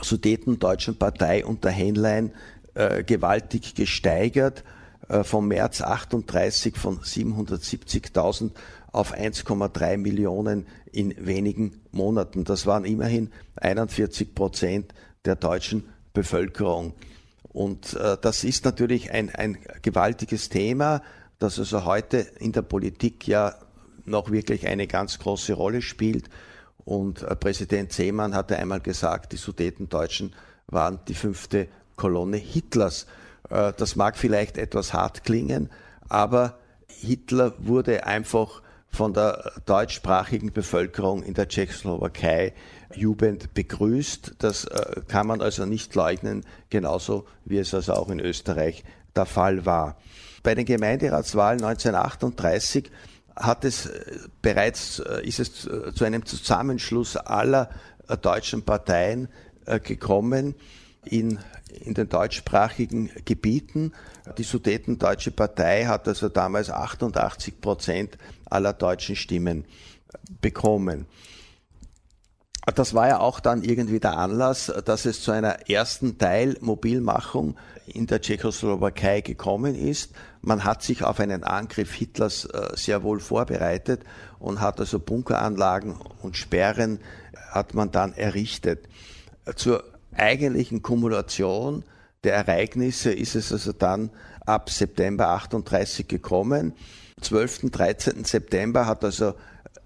Sudetendeutschen 0.02 0.98
Partei 0.98 1.46
unter 1.46 1.70
Henlein 1.70 2.32
äh, 2.74 3.04
gewaltig 3.04 3.76
gesteigert, 3.76 4.64
äh, 5.08 5.22
vom 5.22 5.46
März 5.46 5.80
38 5.80 6.76
von 6.76 6.98
770.000 6.98 8.50
auf 8.90 9.14
1,3 9.14 9.96
Millionen 9.96 10.66
in 10.90 11.14
wenigen 11.24 11.80
Monaten. 11.92 12.42
Das 12.42 12.66
waren 12.66 12.84
immerhin 12.84 13.30
41 13.54 14.34
Prozent 14.34 14.92
der 15.24 15.36
deutschen 15.36 15.84
Bevölkerung. 16.12 16.94
Und 17.44 17.94
äh, 17.94 18.16
das 18.20 18.42
ist 18.42 18.64
natürlich 18.64 19.12
ein, 19.12 19.30
ein 19.30 19.56
gewaltiges 19.82 20.48
Thema, 20.48 21.00
das 21.38 21.60
also 21.60 21.84
heute 21.84 22.18
in 22.40 22.50
der 22.50 22.62
Politik 22.62 23.28
ja 23.28 23.54
noch 24.10 24.30
wirklich 24.30 24.66
eine 24.66 24.86
ganz 24.86 25.18
große 25.18 25.54
Rolle 25.54 25.82
spielt. 25.82 26.28
Und 26.84 27.22
äh, 27.22 27.36
Präsident 27.36 27.92
Seemann 27.92 28.34
hatte 28.34 28.58
einmal 28.58 28.80
gesagt, 28.80 29.32
die 29.32 29.36
Sudetendeutschen 29.36 30.34
waren 30.66 31.00
die 31.08 31.14
fünfte 31.14 31.68
Kolonne 31.96 32.36
Hitlers. 32.36 33.06
Äh, 33.48 33.72
das 33.76 33.96
mag 33.96 34.16
vielleicht 34.16 34.58
etwas 34.58 34.92
hart 34.92 35.24
klingen, 35.24 35.70
aber 36.08 36.58
Hitler 36.88 37.54
wurde 37.58 38.06
einfach 38.06 38.62
von 38.90 39.14
der 39.14 39.52
deutschsprachigen 39.66 40.52
Bevölkerung 40.52 41.22
in 41.22 41.34
der 41.34 41.48
Tschechoslowakei 41.48 42.52
jubelnd 42.94 43.54
begrüßt. 43.54 44.34
Das 44.38 44.64
äh, 44.64 45.02
kann 45.06 45.26
man 45.26 45.40
also 45.40 45.64
nicht 45.64 45.94
leugnen, 45.94 46.44
genauso 46.70 47.26
wie 47.44 47.58
es 47.58 47.72
also 47.72 47.94
auch 47.94 48.08
in 48.10 48.20
Österreich 48.20 48.84
der 49.14 49.26
Fall 49.26 49.64
war. 49.64 49.96
Bei 50.42 50.54
den 50.54 50.64
Gemeinderatswahlen 50.64 51.62
1938 51.62 52.90
hat 53.40 53.64
es 53.64 53.86
äh, 53.86 54.18
bereits, 54.42 55.00
ist 55.22 55.40
es 55.40 55.68
zu 55.94 56.04
einem 56.04 56.24
Zusammenschluss 56.24 57.16
aller 57.16 57.70
deutschen 58.22 58.62
Parteien 58.62 59.28
gekommen 59.84 60.54
in 61.04 61.38
in 61.72 61.94
den 61.94 62.08
deutschsprachigen 62.08 63.10
Gebieten. 63.24 63.92
Die 64.38 64.42
Sudetendeutsche 64.42 65.30
Partei 65.30 65.86
hat 65.86 66.08
also 66.08 66.28
damals 66.28 66.70
88 66.70 67.60
Prozent 67.60 68.18
aller 68.46 68.72
deutschen 68.72 69.16
Stimmen 69.16 69.64
bekommen. 70.40 71.06
Das 72.66 72.94
war 72.94 73.08
ja 73.08 73.20
auch 73.20 73.40
dann 73.40 73.62
irgendwie 73.62 74.00
der 74.00 74.18
Anlass, 74.18 74.72
dass 74.84 75.06
es 75.06 75.22
zu 75.22 75.30
einer 75.32 75.68
ersten 75.68 76.18
Teilmobilmachung 76.18 77.56
in 77.86 78.06
der 78.06 78.20
Tschechoslowakei 78.20 79.22
gekommen 79.22 79.74
ist. 79.74 80.12
Man 80.42 80.64
hat 80.64 80.82
sich 80.82 81.02
auf 81.02 81.20
einen 81.20 81.42
Angriff 81.42 81.92
Hitlers 81.92 82.44
äh, 82.44 82.76
sehr 82.76 83.02
wohl 83.02 83.18
vorbereitet 83.20 84.02
und 84.38 84.60
hat 84.60 84.78
also 84.78 84.98
Bunkeranlagen 84.98 85.96
und 86.22 86.36
Sperren 86.36 87.00
hat 87.50 87.74
man 87.74 87.90
dann 87.90 88.12
errichtet. 88.12 88.88
Zur 89.56 89.82
eigentlichen 90.14 90.82
Kumulation 90.82 91.84
der 92.24 92.34
Ereignisse 92.34 93.12
ist 93.12 93.34
es 93.34 93.52
also 93.52 93.72
dann 93.72 94.10
ab 94.44 94.70
September 94.70 95.28
38 95.30 96.06
gekommen. 96.06 96.74
12. 97.20 97.70
13. 97.70 98.24
September 98.24 98.86
hat 98.86 99.04
also 99.04 99.34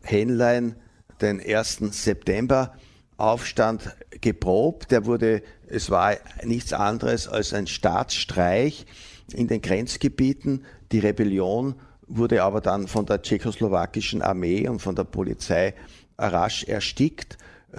Henlein 0.03 0.77
den 1.21 1.41
1. 1.41 1.79
September 1.91 2.75
Aufstand 3.17 3.95
geprobt. 4.21 4.91
Der 4.91 5.07
wurde, 5.07 5.43
es 5.69 5.91
war 5.91 6.17
nichts 6.43 6.73
anderes 6.73 7.29
als 7.29 7.53
ein 7.53 7.67
Staatsstreich 7.67 8.87
in 9.33 9.49
den 9.49 9.63
Grenzgebieten. 9.63 10.65
Die 10.93 10.99
Rebellion 10.99 11.77
wurde 12.07 12.43
aber 12.43 12.61
dann 12.61 12.89
von 12.89 13.07
der 13.07 13.23
tschechoslowakischen 13.23 14.23
Armee 14.23 14.69
und 14.69 14.81
von 14.81 14.95
der 14.95 15.05
Polizei 15.05 15.75
rasch 16.19 16.65
erstickt. 16.65 17.39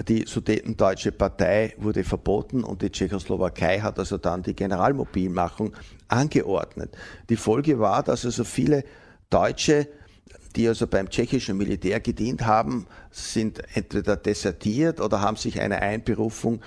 Die 0.09 0.25
Sudetendeutsche 0.25 1.13
Partei 1.13 1.73
wurde 1.77 2.03
verboten 2.03 2.63
und 2.63 2.81
die 2.81 2.89
Tschechoslowakei 2.89 3.79
hat 3.79 3.97
also 3.97 4.17
dann 4.17 4.43
die 4.43 4.53
Generalmobilmachung 4.53 5.73
angeordnet. 6.09 6.97
Die 7.29 7.37
Folge 7.37 7.79
war, 7.79 8.03
dass 8.03 8.25
also 8.25 8.43
viele 8.43 8.83
Deutsche, 9.29 9.87
die 10.55 10.67
also 10.67 10.87
beim 10.87 11.09
tschechischen 11.09 11.57
Militär 11.57 11.99
gedient 11.99 12.45
haben, 12.45 12.87
sind 13.11 13.61
entweder 13.75 14.15
desertiert 14.15 15.01
oder 15.01 15.21
haben 15.21 15.37
sich 15.37 15.59
einer 15.59 15.81
Einberufung 15.81 16.61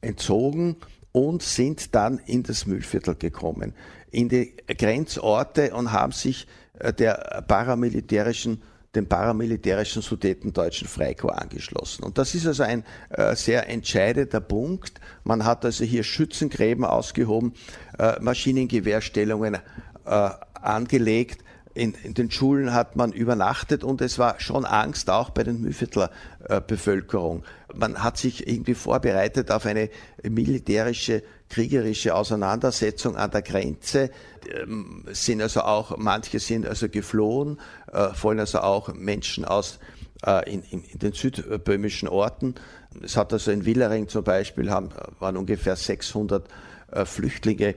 entzogen 0.00 0.76
und 1.12 1.42
sind 1.42 1.94
dann 1.94 2.18
in 2.18 2.42
das 2.42 2.66
Müllviertel 2.66 3.16
gekommen, 3.16 3.74
in 4.10 4.28
die 4.28 4.54
Grenzorte 4.66 5.74
und 5.74 5.92
haben 5.92 6.12
sich 6.12 6.46
äh, 6.78 6.92
der 6.92 7.44
paramilitärischen 7.46 8.62
dem 8.94 9.06
paramilitärischen 9.06 10.02
Sudetendeutschen 10.02 10.88
Freikorps 10.88 11.38
angeschlossen. 11.38 12.02
Und 12.02 12.18
das 12.18 12.34
ist 12.34 12.46
also 12.46 12.64
ein 12.64 12.84
äh, 13.10 13.36
sehr 13.36 13.68
entscheidender 13.68 14.40
Punkt. 14.40 15.00
Man 15.22 15.44
hat 15.44 15.64
also 15.64 15.84
hier 15.84 16.02
Schützengräben 16.02 16.84
ausgehoben, 16.84 17.54
äh, 17.98 18.18
Maschinengewehrstellungen 18.20 19.58
äh, 20.04 20.30
angelegt. 20.54 21.44
In, 21.80 21.94
in, 22.02 22.12
den 22.12 22.30
Schulen 22.30 22.74
hat 22.74 22.96
man 22.96 23.12
übernachtet 23.12 23.84
und 23.84 24.02
es 24.02 24.18
war 24.18 24.38
schon 24.38 24.66
Angst 24.66 25.08
auch 25.08 25.30
bei 25.30 25.44
den 25.44 25.62
Mühviertler 25.62 26.10
äh, 26.46 26.60
Bevölkerung. 26.60 27.42
Man 27.74 28.02
hat 28.02 28.18
sich 28.18 28.46
irgendwie 28.46 28.74
vorbereitet 28.74 29.50
auf 29.50 29.64
eine 29.64 29.88
militärische 30.22 31.22
kriegerische 31.48 32.14
Auseinandersetzung 32.14 33.16
an 33.16 33.30
der 33.30 33.40
Grenze, 33.40 34.10
ähm, 34.54 35.04
sind 35.12 35.40
also 35.40 35.62
auch, 35.62 35.96
manche 35.96 36.38
sind 36.38 36.66
also 36.66 36.88
geflohen, 36.88 37.58
äh, 37.92 38.08
vor 38.14 38.30
allem 38.30 38.40
also 38.40 38.60
auch 38.60 38.92
Menschen 38.92 39.46
aus 39.46 39.78
äh, 40.26 40.52
in, 40.52 40.62
in, 40.64 40.84
in, 40.84 40.98
den 40.98 41.12
südböhmischen 41.12 42.08
Orten. 42.08 42.56
Es 43.02 43.16
hat 43.16 43.32
also 43.32 43.50
in 43.50 43.64
Willering 43.64 44.08
zum 44.08 44.22
Beispiel, 44.22 44.70
haben, 44.70 44.90
waren 45.18 45.38
ungefähr 45.38 45.76
600 45.76 46.46
äh, 46.92 47.04
Flüchtlinge 47.06 47.74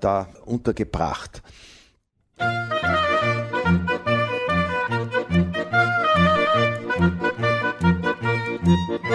da 0.00 0.28
untergebracht. 0.46 1.42
Und 9.04 9.12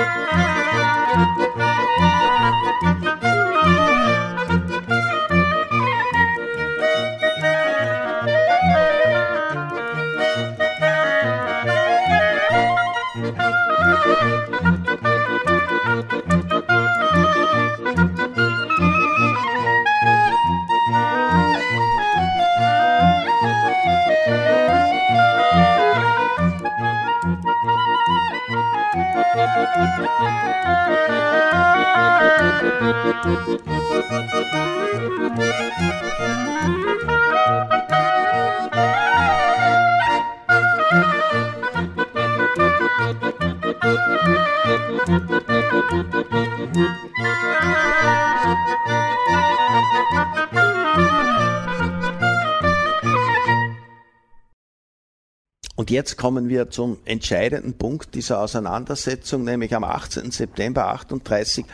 jetzt 55.99 56.15
kommen 56.15 56.47
wir 56.47 56.69
zum 56.69 56.97
entscheidenden 57.03 57.73
Punkt 57.73 58.15
dieser 58.15 58.39
Auseinandersetzung, 58.39 59.43
nämlich 59.43 59.75
am 59.75 59.83
18. 59.83 60.31
September 60.31 60.87
38 60.87 61.65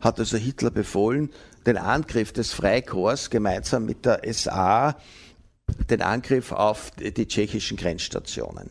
hat 0.00 0.18
also 0.18 0.36
Hitler 0.36 0.72
befohlen, 0.72 1.30
den 1.64 1.76
Angriff 1.76 2.32
des 2.32 2.52
Freikorps 2.52 3.30
gemeinsam 3.30 3.86
mit 3.86 4.04
der 4.04 4.22
SA, 4.32 4.96
den 5.88 6.02
Angriff 6.02 6.50
auf 6.50 6.90
die 6.98 7.28
tschechischen 7.28 7.76
Grenzstationen. 7.76 8.70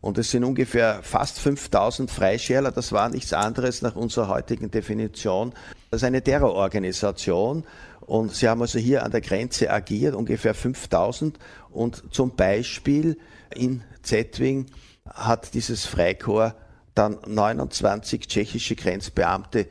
Und 0.00 0.16
es 0.16 0.30
sind 0.30 0.42
ungefähr 0.42 1.00
fast 1.02 1.38
5000 1.38 2.10
Freischärler, 2.10 2.70
das 2.70 2.92
war 2.92 3.10
nichts 3.10 3.34
anderes 3.34 3.82
nach 3.82 3.94
unserer 3.94 4.28
heutigen 4.28 4.70
Definition 4.70 5.52
ist 5.90 6.04
eine 6.04 6.22
Terrororganisation 6.22 7.64
und 8.00 8.32
sie 8.32 8.48
haben 8.48 8.62
also 8.62 8.78
hier 8.78 9.04
an 9.04 9.10
der 9.10 9.20
Grenze 9.20 9.70
agiert, 9.70 10.14
ungefähr 10.14 10.54
5000 10.54 11.38
und 11.70 12.02
zum 12.10 12.34
Beispiel 12.36 13.18
in 13.54 13.82
Zetwing 14.06 14.66
hat 15.04 15.54
dieses 15.54 15.84
Freikorps 15.86 16.54
dann 16.94 17.18
29 17.26 18.26
tschechische 18.26 18.74
Grenzbeamte 18.74 19.68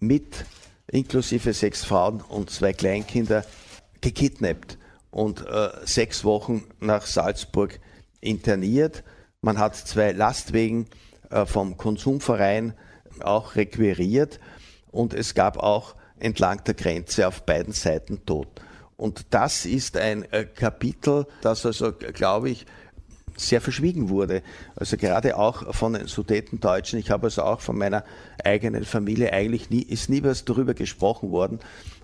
mit 0.00 0.46
inklusive 0.86 1.52
sechs 1.52 1.84
Frauen 1.84 2.22
und 2.22 2.50
zwei 2.50 2.72
Kleinkinder 2.72 3.44
gekidnappt 4.00 4.78
und 5.10 5.46
äh, 5.46 5.70
sechs 5.84 6.24
Wochen 6.24 6.64
nach 6.80 7.06
Salzburg 7.06 7.80
interniert. 8.20 9.04
Man 9.42 9.58
hat 9.58 9.76
zwei 9.76 10.12
Lastwegen 10.12 10.86
äh, 11.30 11.44
vom 11.44 11.76
Konsumverein 11.76 12.74
auch 13.20 13.56
requiriert 13.56 14.40
und 14.90 15.12
es 15.14 15.34
gab 15.34 15.58
auch 15.58 15.94
entlang 16.18 16.64
der 16.64 16.74
Grenze 16.74 17.28
auf 17.28 17.42
beiden 17.42 17.72
Seiten 17.72 18.24
Tod. 18.24 18.48
Und 18.96 19.26
das 19.30 19.66
ist 19.66 19.96
ein 19.96 20.24
äh, 20.32 20.44
Kapitel, 20.44 21.26
das 21.42 21.66
also, 21.66 21.92
glaube 21.92 22.50
ich, 22.50 22.66
sehr 23.36 23.60
verschwiegen 23.60 24.08
wurde. 24.08 24.42
Also 24.76 24.96
gerade 24.96 25.36
auch 25.36 25.74
von 25.74 25.94
den 25.94 26.06
Sudetendeutschen. 26.06 26.98
Ich 26.98 27.10
habe 27.10 27.26
also 27.26 27.42
auch 27.42 27.60
von 27.60 27.76
meiner 27.76 28.04
eigenen 28.44 28.84
Familie 28.84 29.32
eigentlich 29.32 29.70
nie, 29.70 29.82
ist 29.82 30.08
nie 30.08 30.22
was 30.22 30.44
darüber 30.44 30.74
gesprochen 30.74 31.30
worden. 31.30 31.60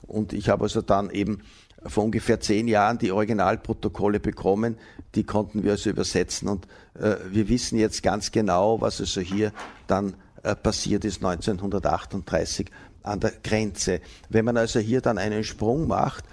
Und 0.07 0.33
ich 0.33 0.49
habe 0.49 0.65
also 0.65 0.83
dann 0.83 1.11
eben 1.11 1.43
vor 1.87 2.05
ungefähr 2.05 2.41
zehn 2.41 2.69
Jahren 2.69 2.99
die 2.99 3.13
Originalprotokolle 3.13 4.21
bekommen. 4.21 4.77
Die 5.15 5.25
konnten 5.25 5.63
wir 5.65 5.73
also 5.73 5.91
übersetzen 5.91 6.49
und 6.49 6.67
äh, 6.99 7.17
wir 7.31 7.49
wissen 7.49 7.79
jetzt 7.79 8.03
ganz 8.03 8.31
genau, 8.33 8.81
was 8.81 9.01
also 9.01 9.21
hier 9.21 9.53
dann 9.87 10.15
äh, 10.43 10.55
passiert 10.55 11.05
ist 11.05 11.25
1938 11.25 12.71
an 13.03 13.21
der 13.21 13.33
Grenze. 13.43 14.01
Wenn 14.29 14.45
man 14.45 14.57
also 14.57 14.79
hier 14.79 15.01
dann 15.01 15.19
einen 15.19 15.45
Sprung 15.45 15.89
macht, 15.89 16.25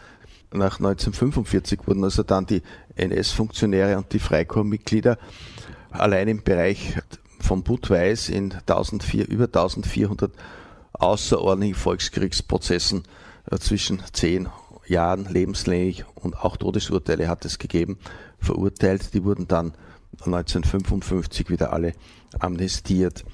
nach 0.51 0.79
1945 0.79 1.87
wurden 1.87 2.03
also 2.03 2.23
dann 2.23 2.45
die 2.45 2.61
NS-Funktionäre 2.95 3.97
und 3.97 4.11
die 4.13 4.19
Freikorpsmitglieder 4.19 5.17
allein 5.91 6.27
im 6.27 6.43
Bereich 6.43 6.97
von 7.39 7.63
Budweis 7.63 8.29
in 8.29 8.53
1400, 8.53 9.27
über 9.27 9.45
1400 9.45 10.31
außerordentlichen 10.93 11.75
Volkskriegsprozessen 11.75 13.03
äh, 13.51 13.57
zwischen 13.57 14.01
zehn 14.13 14.47
Jahren 14.87 15.25
lebenslänglich 15.25 16.05
und 16.15 16.37
auch 16.37 16.57
Todesurteile 16.57 17.27
hat 17.27 17.45
es 17.45 17.59
gegeben, 17.59 17.97
verurteilt. 18.39 19.13
Die 19.13 19.23
wurden 19.23 19.47
dann 19.47 19.73
1955 20.25 21.49
wieder 21.49 21.73
alle 21.73 21.93
amnestiert. 22.39 23.25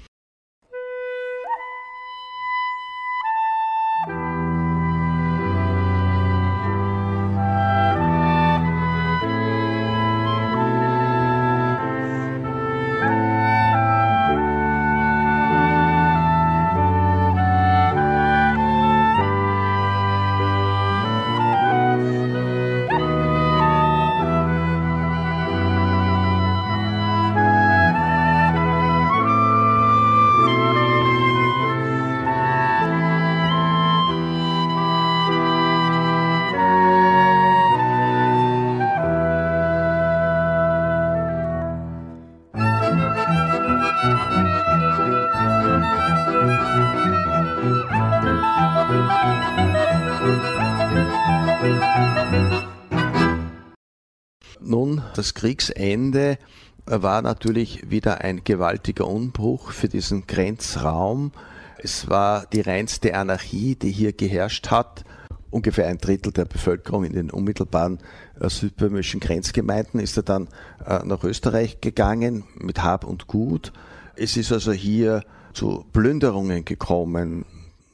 Kriegsende 55.34 56.38
war 56.86 57.22
natürlich 57.22 57.90
wieder 57.90 58.20
ein 58.20 58.44
gewaltiger 58.44 59.06
Umbruch 59.06 59.72
für 59.72 59.88
diesen 59.88 60.26
Grenzraum. 60.26 61.32
Es 61.78 62.08
war 62.08 62.46
die 62.46 62.60
reinste 62.60 63.14
Anarchie, 63.14 63.74
die 63.74 63.90
hier 63.90 64.12
geherrscht 64.12 64.70
hat. 64.70 65.04
Ungefähr 65.50 65.86
ein 65.86 65.98
Drittel 65.98 66.32
der 66.32 66.46
Bevölkerung 66.46 67.04
in 67.04 67.12
den 67.12 67.30
unmittelbaren 67.30 68.00
äh, 68.40 68.48
südböhmischen 68.48 69.20
Grenzgemeinden 69.20 70.00
ist 70.00 70.16
er 70.16 70.24
dann 70.24 70.48
äh, 70.84 71.04
nach 71.04 71.22
Österreich 71.22 71.80
gegangen 71.80 72.44
mit 72.56 72.82
Hab 72.82 73.04
und 73.04 73.26
Gut. 73.28 73.72
Es 74.16 74.36
ist 74.36 74.52
also 74.52 74.72
hier 74.72 75.22
zu 75.52 75.84
Plünderungen 75.92 76.64
gekommen, 76.64 77.44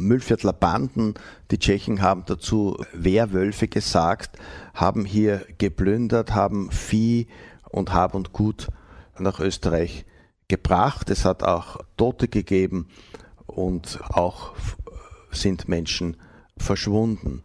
Müllviertler 0.00 0.52
Banden, 0.52 1.14
die 1.50 1.58
Tschechen 1.58 2.02
haben 2.02 2.24
dazu 2.26 2.76
Wehrwölfe 2.92 3.68
gesagt, 3.68 4.38
haben 4.74 5.04
hier 5.04 5.46
geplündert, 5.58 6.34
haben 6.34 6.70
Vieh 6.70 7.28
und 7.68 7.92
Hab 7.92 8.14
und 8.14 8.32
Gut 8.32 8.68
nach 9.18 9.40
Österreich 9.40 10.04
gebracht. 10.48 11.10
Es 11.10 11.24
hat 11.24 11.42
auch 11.42 11.78
Tote 11.96 12.28
gegeben 12.28 12.88
und 13.46 14.00
auch 14.08 14.54
sind 15.30 15.68
Menschen 15.68 16.16
verschwunden. 16.56 17.42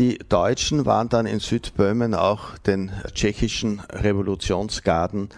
Die 0.00 0.16
Deutschen 0.16 0.86
waren 0.86 1.10
dann 1.10 1.26
in 1.26 1.40
Südböhmen 1.40 2.14
auch 2.14 2.56
den 2.56 2.90
tschechischen 3.12 3.80
Revolutionsgarden 3.90 5.28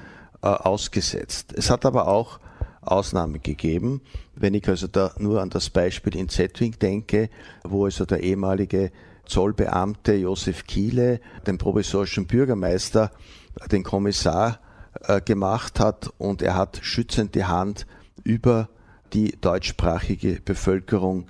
äh, 0.41 0.47
ausgesetzt. 0.47 1.53
Es 1.57 1.69
hat 1.69 1.85
aber 1.85 2.07
auch 2.07 2.39
Ausnahmen 2.81 3.43
gegeben. 3.43 4.03
Wenn 4.37 4.55
ich 4.55 4.69
also 4.69 4.87
da 4.87 5.15
nur 5.19 5.43
an 5.43 5.51
das 5.51 5.69
Beispiel 5.69 6.15
in 6.15 6.29
Zetwing 6.29 6.79
denke, 6.79 7.29
wo 7.65 7.87
also 7.87 8.05
der 8.05 8.23
ehemalige 8.23 8.93
Zollbeamte 9.27 10.15
Josef 10.15 10.65
Kiele 10.65 11.21
den 11.45 11.59
provisorischen 11.59 12.29
Bürgermeister, 12.29 13.11
den 13.73 13.83
Kommissar 13.83 14.61
äh, 15.01 15.21
gemacht 15.21 15.81
hat 15.81 16.09
und 16.19 16.41
er 16.41 16.55
hat 16.55 16.79
schützend 16.83 17.35
die 17.35 17.47
Hand 17.47 17.85
über 18.23 18.69
die 19.13 19.33
deutschsprachige 19.41 20.41
Bevölkerung 20.45 21.27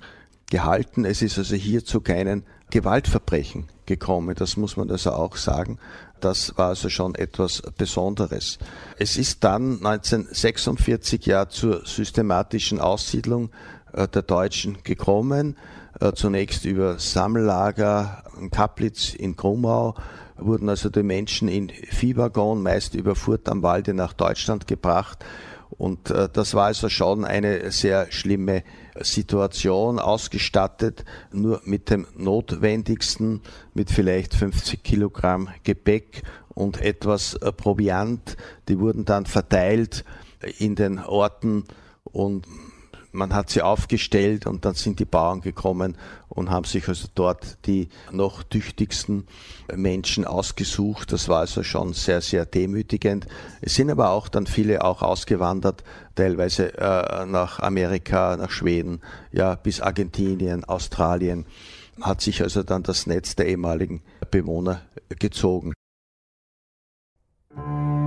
gehalten. 0.53 1.03
Es 1.03 1.23
ist 1.23 1.39
also 1.39 1.55
hier 1.55 1.83
zu 1.83 1.99
keinen 1.99 2.43
Gewaltverbrechen 2.69 3.69
gekommen. 3.87 4.35
Das 4.35 4.55
muss 4.55 4.77
man 4.77 4.91
also 4.91 5.11
auch 5.11 5.35
sagen. 5.35 5.79
Das 6.19 6.55
war 6.59 6.67
also 6.67 6.89
schon 6.89 7.15
etwas 7.15 7.63
Besonderes. 7.75 8.59
Es 8.99 9.17
ist 9.17 9.43
dann 9.43 9.83
1946 9.83 11.25
ja 11.25 11.49
zur 11.49 11.87
systematischen 11.87 12.79
Aussiedlung 12.79 13.49
äh, 13.93 14.07
der 14.07 14.21
Deutschen 14.21 14.77
gekommen. 14.83 15.57
Äh, 15.99 16.13
zunächst 16.13 16.65
über 16.65 16.99
Sammellager 16.99 18.23
in 18.39 18.51
Kaplitz 18.51 19.15
in 19.15 19.35
Grumau 19.35 19.95
wurden 20.37 20.69
also 20.69 20.89
die 20.89 21.01
Menschen 21.01 21.47
in 21.47 21.69
Viehwaggon, 21.69 22.61
meist 22.61 22.93
über 22.93 23.15
Furt 23.15 23.49
am 23.49 23.63
Walde 23.63 23.95
nach 23.95 24.13
Deutschland 24.13 24.67
gebracht. 24.67 25.25
Und 25.77 26.09
äh, 26.09 26.29
das 26.31 26.53
war 26.53 26.65
also 26.65 26.89
schon 26.89 27.25
eine 27.25 27.71
sehr 27.71 28.11
schlimme 28.11 28.63
Situation, 29.01 29.99
ausgestattet 29.99 31.03
nur 31.31 31.61
mit 31.65 31.89
dem 31.89 32.07
Notwendigsten, 32.15 33.41
mit 33.73 33.89
vielleicht 33.89 34.35
50 34.35 34.83
Kilogramm 34.83 35.49
Gepäck 35.63 36.23
und 36.53 36.81
etwas 36.81 37.35
äh, 37.35 37.51
Proviant. 37.51 38.37
Die 38.67 38.79
wurden 38.79 39.05
dann 39.05 39.25
verteilt 39.25 40.05
in 40.59 40.75
den 40.75 40.99
Orten 40.99 41.63
und 42.03 42.45
man 43.11 43.33
hat 43.33 43.49
sie 43.49 43.61
aufgestellt 43.61 44.47
und 44.47 44.65
dann 44.65 44.73
sind 44.73 44.99
die 44.99 45.05
Bauern 45.05 45.41
gekommen 45.41 45.97
und 46.33 46.49
haben 46.49 46.65
sich 46.65 46.87
also 46.87 47.07
dort 47.13 47.57
die 47.67 47.89
noch 48.11 48.43
tüchtigsten 48.43 49.27
Menschen 49.73 50.25
ausgesucht. 50.25 51.11
Das 51.11 51.29
war 51.29 51.41
also 51.41 51.63
schon 51.63 51.93
sehr, 51.93 52.21
sehr 52.21 52.45
demütigend. 52.45 53.27
Es 53.61 53.75
sind 53.75 53.89
aber 53.91 54.09
auch 54.09 54.27
dann 54.27 54.47
viele 54.47 54.83
auch 54.83 55.01
ausgewandert, 55.01 55.83
teilweise 56.15 56.77
äh, 56.77 57.25
nach 57.25 57.59
Amerika, 57.59 58.35
nach 58.35 58.51
Schweden, 58.51 59.01
ja, 59.31 59.55
bis 59.55 59.81
Argentinien, 59.81 60.63
Australien. 60.65 61.45
Hat 62.01 62.21
sich 62.21 62.41
also 62.41 62.63
dann 62.63 62.81
das 62.81 63.05
Netz 63.05 63.35
der 63.35 63.47
ehemaligen 63.47 64.01
Bewohner 64.31 64.81
gezogen. 65.19 65.73
Äh, 67.55 68.02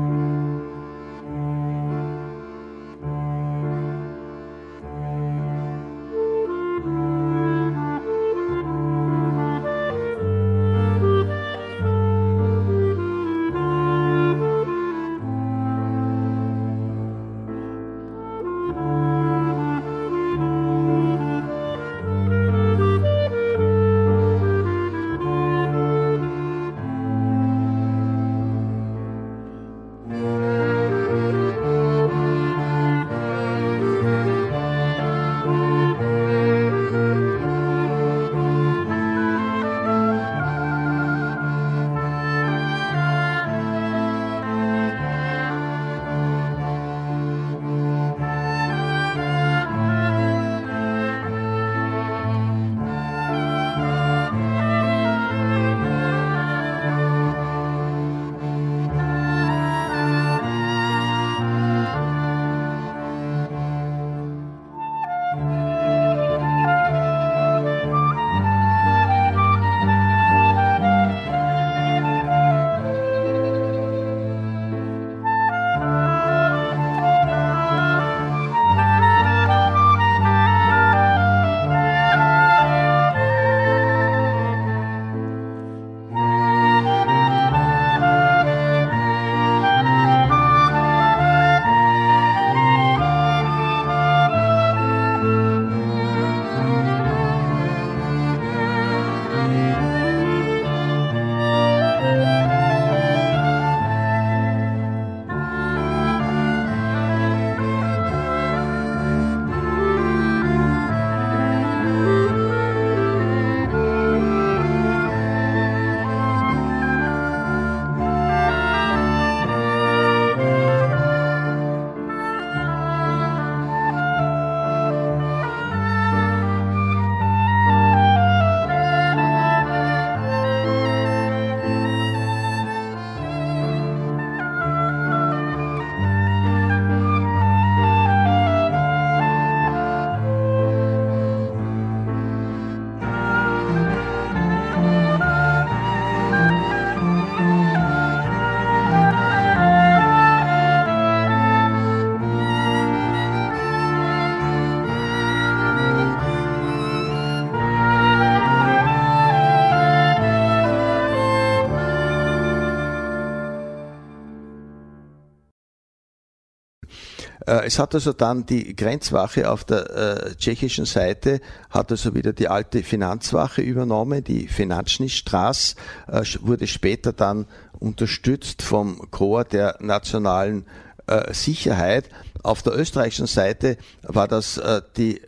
es 167.47 167.79
hat 167.79 167.95
also 167.95 168.13
dann 168.13 168.45
die 168.45 168.75
Grenzwache 168.75 169.51
auf 169.51 169.63
der 169.65 169.91
äh, 169.91 170.35
tschechischen 170.35 170.85
Seite, 170.85 171.41
hat 171.71 171.93
also 171.93 172.15
wieder 172.15 172.33
die 172.33 172.49
alte 172.49 172.83
Finanzwache 172.83 173.63
übernommen, 173.63 174.25
die 174.25 174.49
Finanznistraß, 174.49 175.77
äh, 176.09 176.23
wurde 176.41 176.67
später 176.67 177.13
dann 177.13 177.47
unterstützt 177.79 178.63
vom 178.63 179.11
Korps 179.13 179.51
der 179.51 179.77
nationalen 179.81 180.67
äh, 181.07 181.33
Sicherheit. 181.33 182.09
Auf 182.43 182.63
der 182.63 182.77
österreichischen 182.77 183.27
Seite 183.27 183.77
war 184.03 184.27
das 184.27 184.59
äh, 184.59 184.83
die 184.97 185.21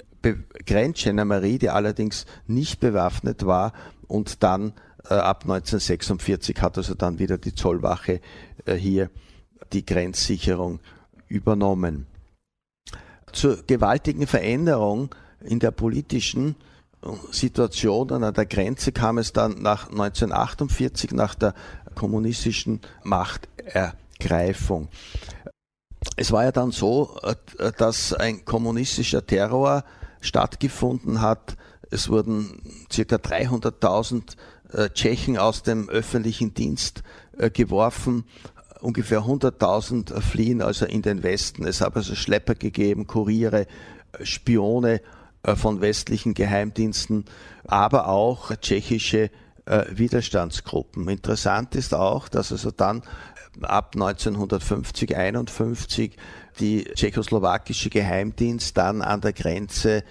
Grenzgendarmerie, 0.66 1.59
die 1.59 1.71
allerdings 1.71 2.27
nicht 2.49 2.81
bewaffnet 2.81 3.47
war 3.47 3.73
und 4.09 4.43
dann 4.43 4.73
äh, 5.09 5.14
ab 5.14 5.43
1946 5.45 6.61
hat 6.61 6.77
also 6.77 6.95
dann 6.95 7.21
wieder 7.21 7.39
die 7.39 7.55
Zollwache 7.55 8.21
hier 8.66 9.09
die 9.73 9.87
Grenzsicherung 9.87 10.81
übernommen. 11.29 12.07
Zur 13.33 13.62
gewaltigen 13.66 14.26
Veränderung 14.26 15.14
in 15.41 15.61
der 15.61 15.70
politischen 15.70 16.57
Situationen 17.31 18.24
an 18.24 18.35
der 18.35 18.47
Grenze 18.47 18.91
kam 18.93 19.18
es 19.18 19.33
dann 19.33 19.62
nach 19.62 19.89
1948, 19.89 21.12
nach 21.12 21.35
der 21.35 21.55
kommunistischen 21.95 22.81
Machtergreifung. 23.05 24.89
Es 26.16 26.33
war 26.33 26.45
ja 26.45 26.53
dann 26.53 26.72
so, 26.72 27.16
äh, 27.22 27.72
dass 27.76 28.12
ein 28.12 28.45
kommunistischer 28.45 29.24
Terror 29.26 29.85
stattgefunden 30.20 31.20
hat. 31.20 31.57
Es 31.91 32.09
wurden 32.09 32.62
circa 32.91 33.16
300.000 33.16 34.37
äh, 34.72 34.91
Tschechen 34.91 35.39
aus 35.39 35.62
dem 35.62 35.89
öffentlichen 35.89 36.55
Dienst 36.55 37.03
äh, 37.37 37.51
geworfen. 37.51 38.24
Ungefähr 38.81 39.20
100.000 39.20 40.20
fliehen 40.20 40.62
also 40.62 40.87
in 40.87 41.03
den 41.03 41.22
Westen. 41.22 41.66
Es 41.66 41.81
hat 41.81 41.97
also 41.97 42.14
Schlepper 42.14 42.55
gegeben, 42.55 43.07
Kuriere, 43.07 43.66
Spione 44.22 45.01
von 45.43 45.81
westlichen 45.81 46.35
Geheimdiensten, 46.35 47.24
aber 47.64 48.09
auch 48.09 48.55
tschechische 48.57 49.31
Widerstandsgruppen. 49.91 51.09
Interessant 51.09 51.74
ist 51.74 51.95
auch, 51.95 52.29
dass 52.29 52.53
also 52.53 52.70
dann 52.70 53.03
ab 53.62 53.93
1950, 53.95 55.16
51 55.16 56.16
die 56.61 56.85
tschechoslowakische 56.85 57.91
Geheimdienst 57.91 58.76
dann 58.76 59.03
an 59.03 59.20
der 59.20 59.33
Grenze 59.33 60.05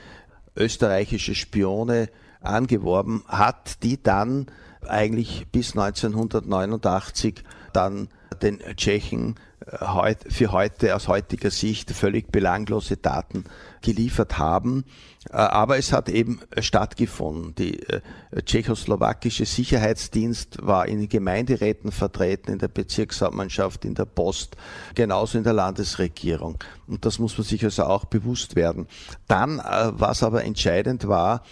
österreichische 0.55 1.35
Spione 1.35 2.09
angeworben 2.41 3.23
hat, 3.27 3.83
die 3.83 4.01
dann 4.01 4.47
eigentlich 4.87 5.47
bis 5.51 5.71
1989 5.71 7.43
dann 7.73 8.09
den 8.41 8.59
Tschechen 8.75 9.35
äh, 9.65 10.15
für 10.29 10.51
heute 10.51 10.95
aus 10.95 11.07
heutiger 11.07 11.51
Sicht 11.51 11.91
völlig 11.91 12.31
belanglose 12.31 12.95
Daten 12.95 13.45
geliefert 13.81 14.37
haben. 14.37 14.85
Äh, 15.29 15.37
aber 15.37 15.77
es 15.77 15.91
hat 15.91 16.09
eben 16.09 16.41
stattgefunden. 16.59 17.55
Die 17.55 17.81
äh, 17.83 18.01
tschechoslowakische 18.45 19.45
Sicherheitsdienst 19.45 20.65
war 20.65 20.87
in 20.87 20.99
den 20.99 21.09
Gemeinderäten 21.09 21.91
vertreten, 21.91 22.51
in 22.51 22.59
der 22.59 22.67
Bezirkshauptmannschaft, 22.67 23.83
in 23.83 23.95
der 23.95 24.05
Post, 24.05 24.55
genauso 24.95 25.37
in 25.37 25.43
der 25.43 25.53
Landesregierung. 25.53 26.59
Und 26.87 27.05
das 27.05 27.19
muss 27.19 27.37
man 27.37 27.45
sich 27.45 27.63
also 27.63 27.83
auch 27.83 28.05
bewusst 28.05 28.55
werden. 28.55 28.87
Dann, 29.27 29.57
was 29.57 30.23
aber 30.23 30.45
entscheidend 30.45 31.07
war, 31.07 31.43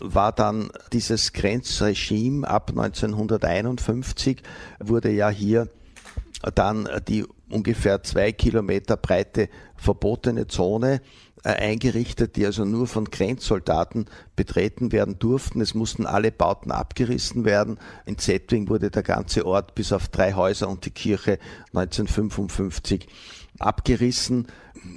war 0.00 0.32
dann 0.32 0.70
dieses 0.92 1.32
Grenzregime 1.32 2.46
ab 2.46 2.70
1951, 2.70 4.42
wurde 4.78 5.10
ja 5.10 5.28
hier 5.30 5.68
dann 6.54 6.88
die 7.06 7.24
ungefähr 7.50 8.02
zwei 8.02 8.32
Kilometer 8.32 8.96
breite 8.96 9.48
verbotene 9.76 10.46
Zone 10.46 11.00
äh, 11.42 11.48
eingerichtet, 11.48 12.36
die 12.36 12.44
also 12.44 12.64
nur 12.66 12.86
von 12.86 13.06
Grenzsoldaten 13.06 14.06
betreten 14.36 14.92
werden 14.92 15.18
durften. 15.18 15.62
Es 15.62 15.74
mussten 15.74 16.06
alle 16.06 16.32
Bauten 16.32 16.70
abgerissen 16.70 17.46
werden. 17.46 17.78
In 18.04 18.18
Zetwing 18.18 18.68
wurde 18.68 18.90
der 18.90 19.02
ganze 19.02 19.46
Ort 19.46 19.74
bis 19.74 19.92
auf 19.92 20.08
drei 20.08 20.34
Häuser 20.34 20.68
und 20.68 20.84
die 20.84 20.90
Kirche 20.90 21.38
1955 21.74 23.08
abgerissen. 23.58 24.48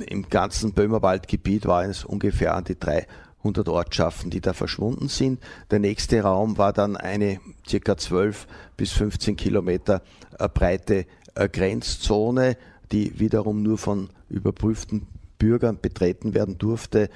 Im 0.06 0.30
ganzen 0.30 0.74
Böhmerwaldgebiet 0.74 1.66
waren 1.66 1.90
es 1.90 2.04
ungefähr 2.04 2.56
an 2.56 2.66
die 2.66 2.78
300 2.78 3.70
Ortschaften, 3.70 4.30
die 4.30 4.42
da 4.42 4.52
verschwunden 4.52 5.08
sind. 5.08 5.42
Der 5.72 5.80
nächste 5.80 6.22
Raum 6.22 6.58
war 6.58 6.74
dann 6.74 6.98
eine 6.98 7.40
circa 7.66 7.98
12 7.98 8.48
bis 8.76 8.92
15 8.92 9.38
Kilometer 9.38 10.02
äh, 10.40 10.50
breite 10.50 11.06
Grenzzone, 11.36 12.58
die 12.92 13.20
wiederum 13.20 13.64
nur 13.64 13.78
von 13.78 14.10
überprüften 14.30 15.08
Bürgern 15.38 15.80
betreten 15.82 16.34
werden 16.34 16.58
durfte. 16.58 17.10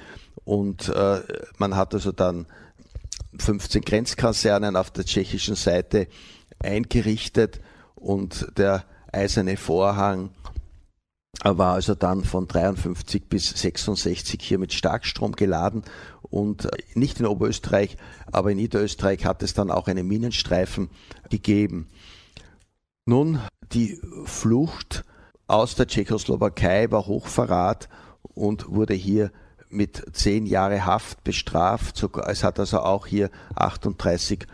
Und 0.44 0.88
äh, 0.88 1.20
man 1.58 1.76
hat 1.76 1.94
also 1.94 2.12
dann 2.12 2.46
15 3.38 3.82
Grenzkasernen 3.82 4.76
auf 4.76 4.90
der 4.90 5.04
tschechischen 5.04 5.54
Seite 5.54 6.08
eingerichtet 6.58 7.60
und 7.94 8.46
der 8.56 8.84
eiserne 9.12 9.56
Vorhang 9.56 10.30
war 11.44 11.74
also 11.74 11.94
dann 11.94 12.24
von 12.24 12.48
53 12.48 13.28
bis 13.28 13.50
66 13.50 14.40
hier 14.42 14.58
mit 14.58 14.72
Starkstrom 14.72 15.32
geladen 15.32 15.84
und 16.22 16.64
äh, 16.64 16.70
nicht 16.94 17.20
in 17.20 17.26
Oberösterreich, 17.26 17.96
aber 18.32 18.50
in 18.50 18.56
Niederösterreich 18.56 19.24
hat 19.24 19.42
es 19.42 19.54
dann 19.54 19.70
auch 19.70 19.86
einen 19.86 20.06
Minenstreifen 20.06 20.90
gegeben. 21.30 21.88
Nun, 23.06 23.40
die 23.72 24.00
Flucht 24.24 25.04
aus 25.46 25.74
der 25.74 25.86
Tschechoslowakei 25.86 26.90
war 26.90 27.06
Hochverrat 27.06 27.88
und 28.34 28.68
wurde 28.68 28.94
hier 28.94 29.30
mit 29.70 30.04
zehn 30.12 30.46
Jahre 30.46 30.86
Haft 30.86 31.24
bestraft. 31.24 32.02
Es 32.26 32.44
hat 32.44 32.58
also 32.58 32.80
auch 32.80 33.06
hier 33.06 33.30
38 33.54 34.46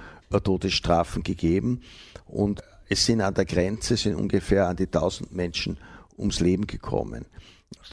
Todesstrafen 0.43 1.23
gegeben 1.23 1.83
und 2.27 2.63
es 2.89 3.07
sind 3.07 3.21
an 3.21 3.35
der 3.35 3.45
Grenze 3.45 3.97
sind 3.97 4.17
ungefähr 4.17 4.67
an 4.67 4.77
die 4.77 4.87
1000 4.87 5.33
Menschen 5.33 5.79
ums 6.19 6.41
Leben 6.41 6.67
gekommen. 6.67 7.27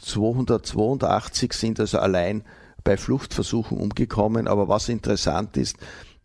282 0.00 1.52
sind 1.52 1.80
also 1.80 1.98
allein 1.98 2.44
bei 2.84 2.96
Fluchtversuchen 2.96 3.78
umgekommen, 3.78 4.48
aber 4.48 4.68
was 4.68 4.88
interessant 4.88 5.56
ist, 5.56 5.76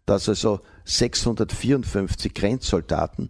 dass 0.06 0.28
also 0.28 0.62
654 0.86 2.34
Grenzsoldaten 2.34 3.30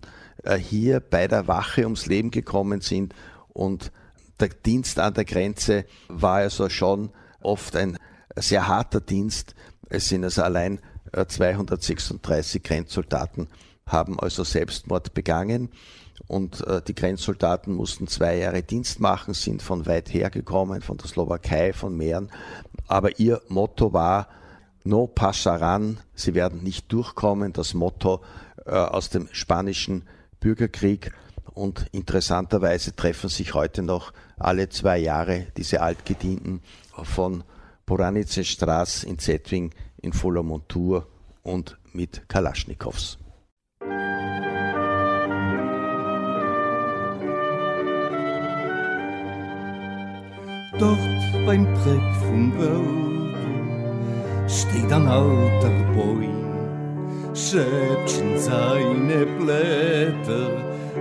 hier 0.59 0.99
bei 0.99 1.27
der 1.27 1.47
Wache 1.47 1.83
ums 1.83 2.05
Leben 2.05 2.31
gekommen 2.31 2.81
sind 2.81 3.13
und 3.49 3.91
der 4.39 4.49
Dienst 4.49 4.99
an 4.99 5.13
der 5.13 5.25
Grenze 5.25 5.85
war 6.07 6.35
also 6.35 6.69
schon 6.69 7.09
oft 7.41 7.75
ein 7.75 7.97
sehr 8.35 8.67
harter 8.67 9.01
Dienst. 9.01 9.55
Es 9.89 10.09
sind 10.09 10.23
also 10.23 10.43
allein 10.43 10.79
236 11.27 12.55
äh, 12.55 12.67
Grenzsoldaten 12.67 13.47
haben 13.85 14.19
also 14.19 14.43
Selbstmord 14.43 15.13
begangen 15.13 15.69
und 16.27 16.65
äh, 16.67 16.81
die 16.81 16.93
Grenzsoldaten 16.93 17.73
mussten 17.73 18.07
zwei 18.07 18.37
Jahre 18.37 18.61
Dienst 18.61 18.99
machen, 18.99 19.33
sind 19.33 19.61
von 19.61 19.85
weit 19.85 20.13
her 20.13 20.29
gekommen, 20.29 20.81
von 20.81 20.97
der 20.97 21.07
Slowakei, 21.07 21.71
von 21.71 21.95
Mähren. 21.95 22.29
Aber 22.87 23.17
ihr 23.17 23.41
Motto 23.47 23.93
war, 23.93 24.27
no 24.83 25.07
pasaran, 25.07 25.99
sie 26.15 26.33
werden 26.33 26.63
nicht 26.63 26.91
durchkommen, 26.91 27.53
das 27.53 27.73
Motto 27.73 28.21
aus 28.65 29.09
dem 29.09 29.29
spanischen 29.31 30.03
Bürgerkrieg. 30.39 31.11
Und 31.53 31.87
interessanterweise 31.91 32.95
treffen 32.95 33.29
sich 33.29 33.53
heute 33.53 33.81
noch 33.81 34.13
alle 34.37 34.69
zwei 34.69 34.99
Jahre 34.99 35.47
diese 35.57 35.81
Altgedienten 35.81 36.61
von 37.03 37.43
Boranice 37.85 38.43
Straß 38.45 39.03
in 39.05 39.17
Zetwing 39.17 39.71
in 40.01 40.13
voller 40.13 40.43
Montur 40.43 41.07
und 41.41 41.77
mit 41.93 42.29
Kalaschnikows. 42.29 43.17
Dort 50.79 50.99
beim 51.47 51.65
Dreck 51.65 52.15
vom 52.21 52.53
Wald 52.59 53.27
steht 54.47 54.91
ein 54.91 55.07
alter 55.07 55.69
Bäum 55.93 56.46
schäbchen 57.37 58.37
seine 58.37 59.25
Blätter, 59.37 60.49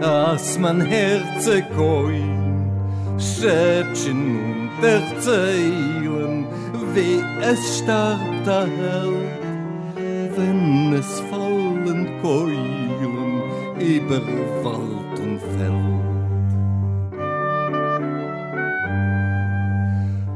als 0.01 0.59
mein 0.59 0.83
Herz 0.83 1.49
koin, 1.75 2.71
schäbchen 3.19 4.71
und 4.77 4.85
erzählen, 4.85 6.47
wie 6.95 7.23
es 7.43 7.79
starb 7.79 8.45
der 8.45 8.67
Held, 8.67 10.37
wenn 10.37 10.93
es 10.93 11.21
fallen 11.31 12.09
keulen 12.23 13.43
über 13.81 14.21
Wald 14.63 15.19
und 15.19 15.41
Feld. 15.57 15.97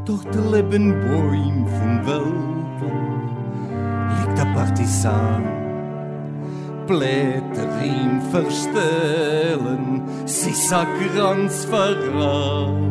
Dort 0.07 0.35
leben 0.53 0.95
Bäume 1.01 1.67
von 1.79 2.07
Wäldern, 2.07 3.21
liegt 4.19 4.39
der 4.39 4.47
Partisan 4.55 5.60
Blätter 6.91 7.71
ihm 7.85 8.21
verstellen, 8.33 10.03
sie 10.27 10.53
sagt 10.53 10.99
ganz 11.17 11.65
vergraben. 11.67 12.91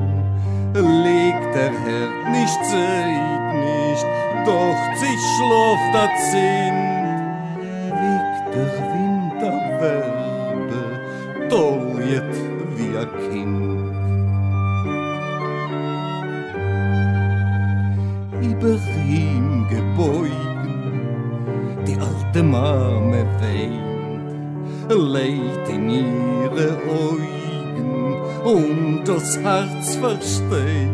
Legt 0.74 1.54
der 1.54 1.74
Herr 1.84 2.10
nicht 2.32 2.62
seid 2.64 3.54
nicht, 3.56 4.08
doch 4.46 4.82
sich 4.96 5.22
schloft 5.36 5.92
dat 5.94 6.16
sind. 6.32 6.90
Wiegt 8.02 8.48
der 8.56 8.72
Winterwerbe, 8.96 10.84
doljet 11.50 12.34
wie 12.78 12.92
ein 13.02 13.12
Kind. 13.30 13.80
Über 18.42 18.76
ihm 19.06 19.68
gebeugen, 19.68 20.39
alte 22.30 22.44
Mame 22.44 23.26
weint 23.42 23.90
Leid 24.90 25.70
in 25.70 25.90
ihre 25.90 26.78
Augen 26.88 28.16
und 28.44 29.04
das 29.06 29.38
Herz 29.40 29.96
versteht, 29.96 30.90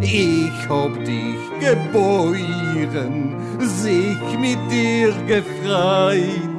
Ich 0.00 0.68
hab 0.68 0.94
dich 1.04 1.42
geboren, 1.60 3.36
sich 3.60 4.38
mit 4.38 4.58
dir 4.70 5.12
gefreit. 5.26 6.58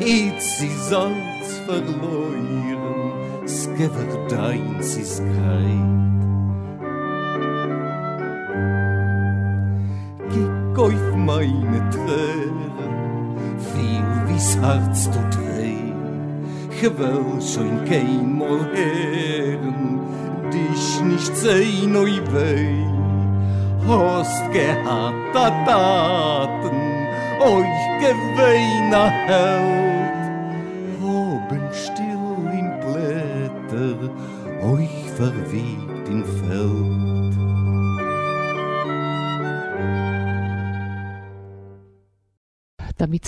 Jetzt 0.00 0.62
ist 0.62 0.92
alles 0.92 1.58
verloren, 1.66 3.12
es 3.44 3.68
gewert 3.76 4.30
deins 4.32 4.96
ist 4.96 5.18
greit. 5.18 5.98
Gib 10.32 10.78
auf 10.78 11.16
meine 11.16 11.90
Tränen, 11.90 12.67
tut 15.12 15.38
weh. 15.38 15.92
Ich 16.70 16.82
will 16.82 17.40
schon 17.40 17.84
kein 17.84 18.38
Mal 18.38 18.60
hören, 18.72 20.00
dich 20.52 21.00
nicht 21.02 21.36
sehen, 21.36 21.96
oi 21.96 22.20
weh. 22.32 22.84
Hast 23.86 24.52
gehabt 24.52 25.36
a 25.36 25.50
Taten, 25.64 26.80
euch 27.40 28.00
geweiner 28.00 29.10
Held. 29.10 30.18
Oben 31.02 31.68
still 31.72 31.97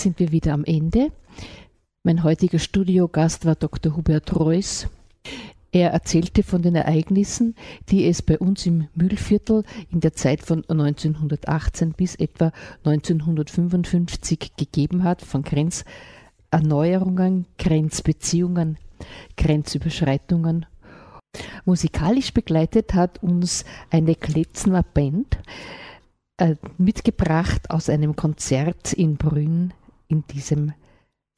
sind 0.01 0.19
wir 0.19 0.31
wieder 0.31 0.53
am 0.53 0.65
Ende. 0.65 1.11
Mein 2.03 2.23
heutiger 2.23 2.59
Studiogast 2.59 3.45
war 3.45 3.55
Dr. 3.55 3.95
Hubert 3.95 4.35
Reuss. 4.35 4.87
Er 5.71 5.91
erzählte 5.91 6.43
von 6.43 6.61
den 6.61 6.75
Ereignissen, 6.75 7.55
die 7.89 8.05
es 8.05 8.21
bei 8.21 8.37
uns 8.39 8.65
im 8.65 8.87
Mühlviertel 8.95 9.63
in 9.91 10.01
der 10.01 10.13
Zeit 10.13 10.41
von 10.41 10.65
1918 10.67 11.93
bis 11.93 12.15
etwa 12.15 12.51
1955 12.83 14.55
gegeben 14.57 15.03
hat, 15.03 15.21
von 15.21 15.43
Grenzerneuerungen, 15.43 17.45
Grenzbeziehungen, 17.57 18.77
Grenzüberschreitungen. 19.37 20.65
Musikalisch 21.63 22.33
begleitet 22.33 22.95
hat 22.95 23.23
uns 23.23 23.63
eine 23.91 24.15
Kletzner 24.15 24.83
Band, 24.83 25.37
äh, 26.37 26.55
mitgebracht 26.77 27.69
aus 27.69 27.87
einem 27.87 28.15
Konzert 28.15 28.93
in 28.93 29.15
Brünn 29.15 29.73
in 30.11 30.25
diesem 30.27 30.73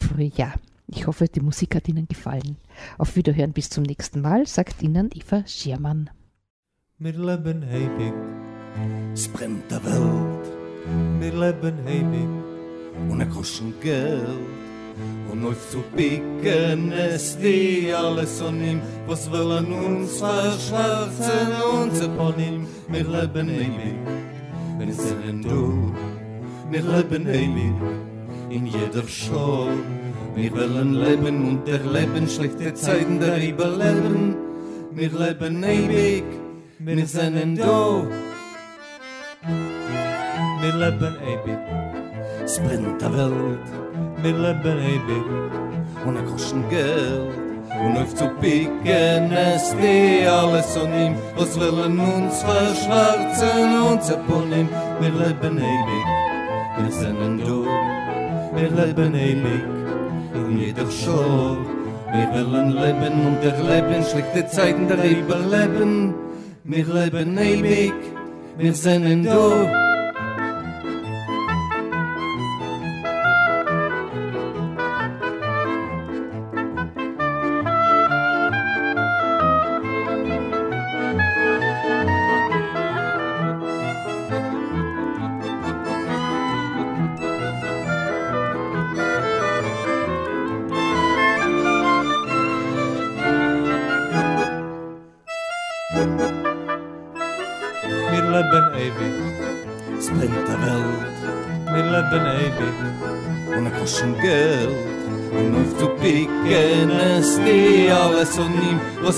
Frühjahr. 0.02 0.56
Ich 0.88 1.08
hoffe, 1.08 1.28
die 1.28 1.40
Musik 1.40 1.76
hat 1.76 1.88
Ihnen 1.88 2.08
gefallen. 2.08 2.58
Auf 2.98 3.16
Wiederhören 3.16 3.54
bis 3.54 3.70
zum 3.70 3.84
nächsten 3.84 4.22
Mal, 4.22 4.46
sagt 4.48 4.82
Ihnen 4.82 5.10
Eva 5.14 5.44
Schiermann. 5.48 6.10
Wir 6.98 7.14
leben 7.14 7.66
heimig, 7.66 8.14
es 9.14 9.28
brennt 9.28 9.70
der 9.72 9.84
Welt. 9.86 10.46
Wir 11.20 11.34
leben 11.34 11.78
heimig, 11.86 12.28
ohne 13.10 13.28
Groschen 13.28 13.74
Geld. 13.82 14.28
Und 15.32 15.44
euch 15.46 15.58
zu 15.72 15.82
picken 15.96 16.92
es 16.92 17.38
die 17.38 17.92
alles 17.92 18.40
von 18.40 18.64
ihm, 18.64 18.80
was 19.08 19.32
wollen 19.32 19.72
uns 19.72 20.20
verschwarzen 20.20 21.52
und 21.74 21.96
zerponnen. 21.96 22.68
Wir 22.90 23.04
leben 23.04 23.50
heimig, 23.50 23.96
wenn 24.78 24.90
es 24.90 24.98
sind 24.98 25.46
du. 25.46 25.92
Wir 26.70 26.84
leben 26.84 27.26
heimig, 27.28 27.74
in 28.50 28.66
jeder 28.68 29.08
Show. 29.08 29.68
Wir 30.36 30.52
wollen 30.52 30.94
leben 30.96 31.48
und 31.48 31.70
erleben 31.70 32.28
schlechte 32.28 32.74
Zeiten 32.74 33.20
der 33.20 33.38
überleben. 33.50 34.36
Wir 34.92 35.12
leben 35.12 35.64
ewig, 35.64 36.24
wir 36.80 37.06
sind 37.06 37.60
da. 37.60 38.04
Wir 40.62 40.74
leben 40.76 41.16
ewig, 41.34 41.60
es 42.44 42.60
brennt 42.60 43.02
der 43.02 43.14
Welt. 43.18 43.68
Wir 44.22 44.32
leben 44.32 44.78
ewig, 44.94 45.26
ohne 46.08 46.24
Groschen 46.24 46.68
Geld. 46.70 47.32
Und 47.86 47.98
auf 47.98 48.14
zu 48.14 48.30
picken 48.40 49.32
es 49.32 49.76
die 49.82 50.28
alles 50.28 50.78
von 50.78 50.94
ihm, 50.94 51.16
was 51.36 51.60
wollen 51.60 52.00
uns 52.00 52.44
verschwarzen 52.44 53.82
und 53.92 54.04
zerponnen. 54.04 54.70
Wir 55.00 55.10
leben 55.10 55.58
ewig, 55.58 56.06
wir 56.78 56.92
sind 56.92 57.42
da. 57.42 57.93
mir 58.56 58.70
leben 58.80 59.14
ewig 59.16 59.66
in 60.36 60.60
jeder 60.60 60.90
schor 61.00 61.58
mir 62.14 62.28
willen 62.36 62.70
leben 62.82 63.16
und 63.28 63.38
der 63.44 63.58
leben 63.70 64.04
schlechte 64.10 64.48
zeiten 64.48 64.88
der 64.88 65.04
überleben 65.20 66.14
mir 66.64 66.86
leben 66.98 67.38
ewig 67.38 67.94
mir 68.58 68.74
sind 68.74 69.06
in 69.06 69.24
do 69.24 69.93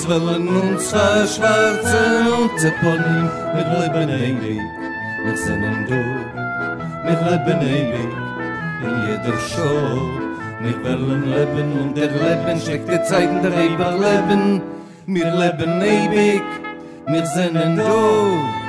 willen 0.07 0.47
uns 0.47 0.89
verschwärzen 0.89 2.27
und 2.41 2.59
zepponnen 2.59 3.29
mit 3.55 3.67
Leben 3.67 4.09
ewig, 4.09 4.61
mit 5.25 5.37
Sinnen 5.37 5.85
du, 5.87 6.01
mit 7.07 7.19
Leben 7.21 7.61
ewig, 7.61 8.11
in 8.83 8.95
jeder 9.07 9.37
Show. 9.39 10.25
mit 10.61 10.83
willen 10.83 11.23
leben 11.29 11.79
und 11.79 11.97
der 11.97 12.09
Leben 12.09 12.59
schickt 12.59 12.89
die 12.89 13.03
Zeiten 13.03 13.41
der 13.43 13.53
Eber 13.65 13.91
leben, 13.91 14.61
mir 15.05 15.31
leben 15.41 15.81
ewig, 15.81 16.41
mit 17.07 17.27
Sinnen 17.27 17.75
du, 17.75 17.83
mit 17.83 17.83
Leben 17.83 18.64